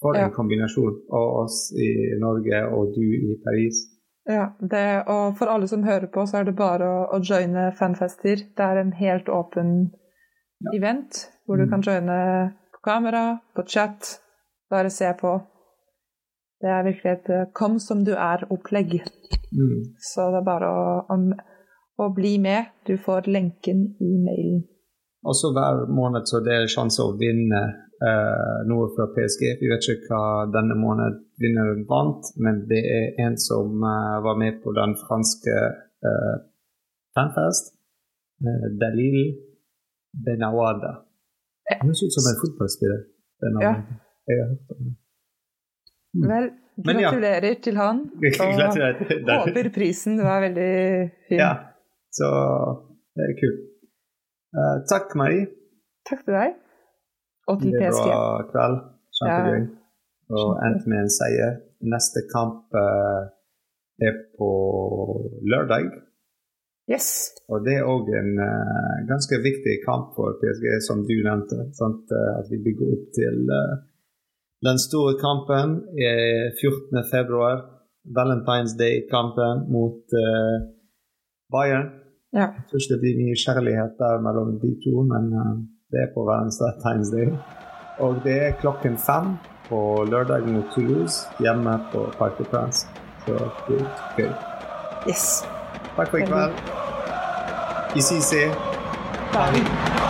For 0.03 0.19
en 0.19 0.29
ja. 0.29 0.35
kombinasjon. 0.35 0.99
Og 1.15 1.43
oss 1.45 1.69
i 1.79 1.89
Norge 2.19 2.63
og 2.75 2.95
du 2.97 3.05
i 3.07 3.37
Paris. 3.45 3.85
Ja, 4.27 4.47
det, 4.59 5.03
og 5.11 5.37
for 5.37 5.51
alle 5.51 5.67
som 5.67 5.83
hører 5.83 6.07
på, 6.11 6.23
så 6.25 6.39
er 6.39 6.47
det 6.47 6.55
bare 6.55 6.87
å, 6.87 6.99
å 7.15 7.19
joine 7.19 7.71
fanfester. 7.75 8.45
Det 8.55 8.67
er 8.67 8.79
en 8.79 8.93
helt 8.95 9.31
åpen 9.31 9.73
ja. 10.63 10.75
event, 10.77 11.25
hvor 11.45 11.59
du 11.59 11.65
mm. 11.65 11.71
kan 11.73 11.83
joine 11.83 12.19
på 12.71 12.83
kamera, 12.87 13.23
på 13.55 13.65
chat, 13.67 14.13
bare 14.71 14.91
se 14.91 15.11
på. 15.19 15.35
Det 16.63 16.71
er 16.71 16.83
virkelig 16.83 17.11
et 17.11 17.29
eh, 17.29 17.47
'kom 17.53 17.79
som 17.79 18.05
du 18.07 18.13
er'-opplegg. 18.15 18.91
Mm. 19.59 19.79
Så 20.11 20.29
det 20.31 20.39
er 20.39 20.45
bare 20.53 20.67
å, 20.83 20.83
å, 21.13 21.15
å, 22.03 22.05
bli 22.19 22.37
med. 22.39 22.71
Du 22.87 22.95
får 23.05 23.27
lenken 23.27 23.81
i 23.99 24.11
mailen. 24.27 24.61
Også 25.31 25.51
hver 25.55 25.83
måned 25.99 26.23
så 26.31 26.39
det 26.45 26.53
er 26.55 26.71
sjanse 26.71 27.03
å 27.03 27.17
vinne 27.19 27.61
uh, 28.07 28.57
noe 28.71 28.87
fra 28.95 29.09
PSG. 29.15 29.43
Vi 29.59 29.71
vet 29.71 29.89
ikke 29.93 30.07
hva 30.09 30.23
denne 30.55 30.75
måneden 30.79 31.19
vinneren 31.43 31.85
vant, 31.91 32.31
men 32.43 32.63
det 32.71 32.81
er 32.97 33.05
en 33.25 33.37
som 33.39 33.83
uh, 33.83 34.23
var 34.25 34.39
med 34.39 34.59
på 34.63 34.75
den 34.79 34.95
franske 35.03 35.59
uh, 36.07 36.35
fanfest. 37.15 37.75
Dalil 38.83 39.19
Benawada. 40.25 40.97
Han 41.69 41.87
høres 41.87 42.03
ut 42.03 42.17
som 42.17 42.27
en 42.31 42.41
fotballspiller. 42.43 43.07
Ja. 43.63 43.71
Jeg 44.27 44.41
har 44.41 44.51
hørt 44.51 44.75
om 44.75 44.83
det. 44.89 44.97
Mm. 46.13 46.29
Vel, 46.29 46.49
gratulerer 46.77 47.49
ja. 47.49 47.59
til 47.65 47.77
han. 47.77 48.01
Og 49.23 49.45
håper 49.47 49.69
prisen 49.73 50.17
var 50.21 50.43
veldig 50.45 50.73
fin. 51.29 51.39
Ja, 51.39 51.51
så 52.13 52.29
det 53.17 53.29
er 53.29 53.37
kult. 53.41 53.61
Uh, 54.53 54.77
takk, 54.89 55.15
Marie. 55.17 55.47
Takk 56.09 56.25
til 56.27 56.37
deg. 56.37 56.57
Og 57.49 57.61
til 57.61 57.73
PSG. 57.73 58.05
Det 58.05 58.17
var 58.17 58.47
kveld. 58.51 58.79
Kjempegøy. 59.19 59.61
Ja. 59.63 60.39
Og 60.39 60.51
endte 60.65 60.89
med 60.91 61.03
en 61.03 61.13
seier. 61.13 61.55
Neste 61.93 62.23
kamp 62.29 62.77
uh, 62.77 63.23
er 64.01 64.19
på 64.37 64.49
lørdag. 65.49 65.89
Yes. 66.91 67.09
Og 67.49 67.63
det 67.65 67.79
er 67.79 67.89
òg 67.89 68.11
en 68.19 68.31
uh, 68.37 69.01
ganske 69.09 69.41
viktig 69.41 69.79
kamp 69.87 70.13
for 70.17 70.37
PSG, 70.41 70.69
som 70.85 71.01
du 71.09 71.15
nevnte. 71.25 71.65
Sant? 71.79 72.13
at 72.13 72.49
vi 72.53 72.61
bygger 72.67 72.93
opp 72.93 73.09
til 73.17 73.41
den 74.67 74.77
store 74.87 75.13
kampen 75.25 75.67
er 76.11 76.53
14. 76.61 77.03
februar. 77.13 77.55
Valentine's 78.17 78.73
Day-kampen 78.83 79.55
mot 79.75 80.01
Bayern. 81.53 81.87
Ja. 82.33 82.39
Jeg 82.39 82.63
tror 82.67 82.79
ikke 82.79 82.93
det 82.93 83.01
blir 83.03 83.19
mye 83.21 83.35
kjærlighet 83.45 83.93
der 84.01 84.21
mellom 84.25 84.49
de 84.63 84.71
to, 84.83 84.93
men 85.11 85.23
uh, 85.41 85.53
det 85.91 85.99
er 86.03 86.09
på 86.15 86.21
Valentine's 86.29 87.11
Day. 87.15 87.29
Og 87.99 88.15
det 88.25 88.37
er 88.47 88.51
klokken 88.63 88.97
fem 88.97 89.25
på 89.69 89.79
lørdag 90.11 90.47
mot 90.53 90.65
Toulouse, 90.75 91.15
hjemme 91.39 91.79
på 91.91 91.99
Parc 92.17 92.37
de 92.37 92.45
France. 92.51 92.87
Så 93.25 93.33
det 93.67 93.81
er 93.81 93.91
gøy. 94.17 94.31
Yes. 95.09 95.45
Takk 95.95 96.09
for 96.09 96.17
i 96.17 96.25
kveld. 96.25 96.53
Vi 97.93 98.01
ses. 98.01 98.33
Bye. 99.33 100.02